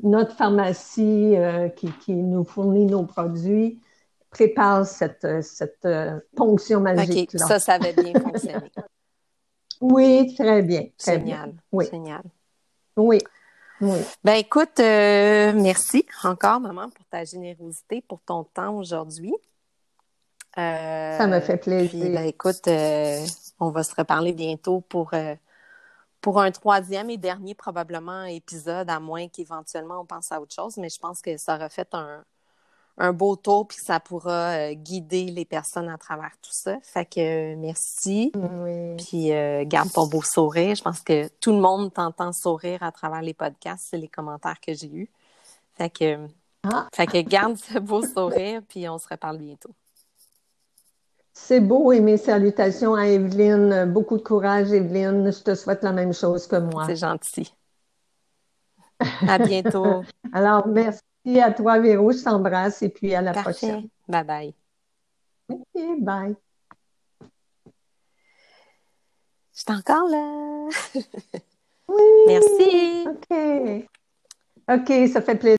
notre 0.03 0.35
pharmacie 0.35 1.35
qui, 1.75 1.91
qui 2.01 2.13
nous 2.13 2.43
fournit 2.43 2.85
nos 2.85 3.03
produits 3.03 3.79
prépare 4.29 4.85
cette, 4.85 5.41
cette 5.41 5.87
ponction 6.35 6.79
OK, 6.79 6.83
magique-là. 6.83 7.47
ça, 7.47 7.59
ça 7.59 7.73
avait 7.73 7.93
bien 7.93 8.13
fonctionné. 8.21 8.71
Oui, 9.81 10.35
très 10.35 10.61
bien, 10.61 10.83
très 10.97 11.17
bien. 11.17 11.53
Oui. 11.71 11.85
Génial. 11.91 12.21
Oui, 12.95 13.19
oui. 13.81 13.99
Ben 14.23 14.33
écoute, 14.33 14.79
euh, 14.79 15.53
merci 15.53 16.05
encore, 16.23 16.59
maman, 16.59 16.89
pour 16.89 17.05
ta 17.05 17.23
générosité, 17.23 18.01
pour 18.01 18.21
ton 18.21 18.43
temps 18.43 18.75
aujourd'hui. 18.75 19.33
Euh, 20.57 21.17
Ça 21.17 21.27
me 21.27 21.39
fait 21.39 21.57
plaisir. 21.57 21.89
Puis, 22.01 22.09
ben 22.09 22.25
écoute, 22.25 22.67
euh, 22.67 23.25
on 23.59 23.69
va 23.69 23.83
se 23.83 23.93
reparler 23.95 24.33
bientôt 24.33 24.81
pour, 24.81 25.13
euh, 25.13 25.35
pour 26.21 26.41
un 26.41 26.51
troisième 26.51 27.09
et 27.09 27.17
dernier, 27.17 27.53
probablement, 27.53 28.23
épisode, 28.23 28.89
à 28.89 28.99
moins 28.99 29.27
qu'éventuellement 29.27 30.01
on 30.01 30.05
pense 30.05 30.31
à 30.31 30.41
autre 30.41 30.55
chose, 30.55 30.77
mais 30.77 30.89
je 30.89 30.99
pense 30.99 31.21
que 31.21 31.37
ça 31.37 31.55
aura 31.55 31.69
fait 31.69 31.89
un, 31.93 32.23
un 32.97 33.13
beau 33.13 33.35
tour 33.35 33.67
puis 33.67 33.77
ça 33.79 33.99
pourra 33.99 34.49
euh, 34.57 34.73
guider 34.73 35.25
les 35.25 35.45
personnes 35.45 35.89
à 35.89 35.97
travers 35.97 36.31
tout 36.41 36.51
ça. 36.51 36.77
Fait 36.81 37.05
que 37.05 37.53
euh, 37.53 37.55
merci. 37.57 38.31
Oui. 38.35 38.95
Puis 38.97 39.33
euh, 39.33 39.63
garde 39.65 39.91
ton 39.91 40.07
beau 40.07 40.21
sourire. 40.21 40.75
Je 40.75 40.81
pense 40.81 41.01
que 41.01 41.27
tout 41.39 41.51
le 41.51 41.59
monde 41.59 41.93
t'entend 41.93 42.33
sourire 42.33 42.81
à 42.81 42.91
travers 42.91 43.21
les 43.21 43.33
podcasts, 43.33 43.87
c'est 43.89 43.97
les 43.97 44.07
commentaires 44.07 44.59
que 44.59 44.73
j'ai 44.73 44.91
eus. 44.91 45.09
Fait 45.75 45.89
que, 45.89 46.27
Ah. 46.63 46.87
fait 46.93 47.05
que 47.05 47.21
garde 47.21 47.57
ce 47.57 47.77
beau 47.77 48.01
sourire, 48.03 48.61
puis 48.67 48.89
on 48.89 48.97
se 48.97 49.07
reparle 49.07 49.37
bientôt. 49.37 49.69
C'est 51.33 51.59
beau 51.59 51.91
et 51.91 51.99
mes 51.99 52.17
salutations 52.17 52.95
à 52.95 53.05
Evelyne. 53.05 53.85
Beaucoup 53.93 54.17
de 54.17 54.23
courage, 54.23 54.71
Evelyne. 54.71 55.31
Je 55.31 55.43
te 55.43 55.53
souhaite 55.53 55.83
la 55.83 55.91
même 55.91 56.11
chose 56.11 56.47
que 56.47 56.55
moi. 56.55 56.85
C'est 56.87 56.95
gentil. 56.95 57.53
À 59.27 59.37
bientôt. 59.37 60.01
Alors, 60.33 60.67
à 61.35 61.51
toi, 61.51 61.79
Véro. 61.79 62.11
Je 62.11 62.23
t'embrasse 62.23 62.81
et 62.81 62.89
puis 62.89 63.13
à 63.13 63.21
la 63.21 63.33
prochaine. 63.33 63.89
Bye 64.07 64.23
bye. 64.23 64.53
OK, 65.49 65.99
bye. 65.99 66.35
Je 69.53 69.61
suis 69.61 69.71
encore 69.71 70.07
là. 70.07 70.69
oui. 71.89 72.03
Merci. 72.27 73.07
OK. 73.07 73.89
OK, 74.69 75.09
ça 75.09 75.21
fait 75.21 75.35
plaisir. 75.35 75.55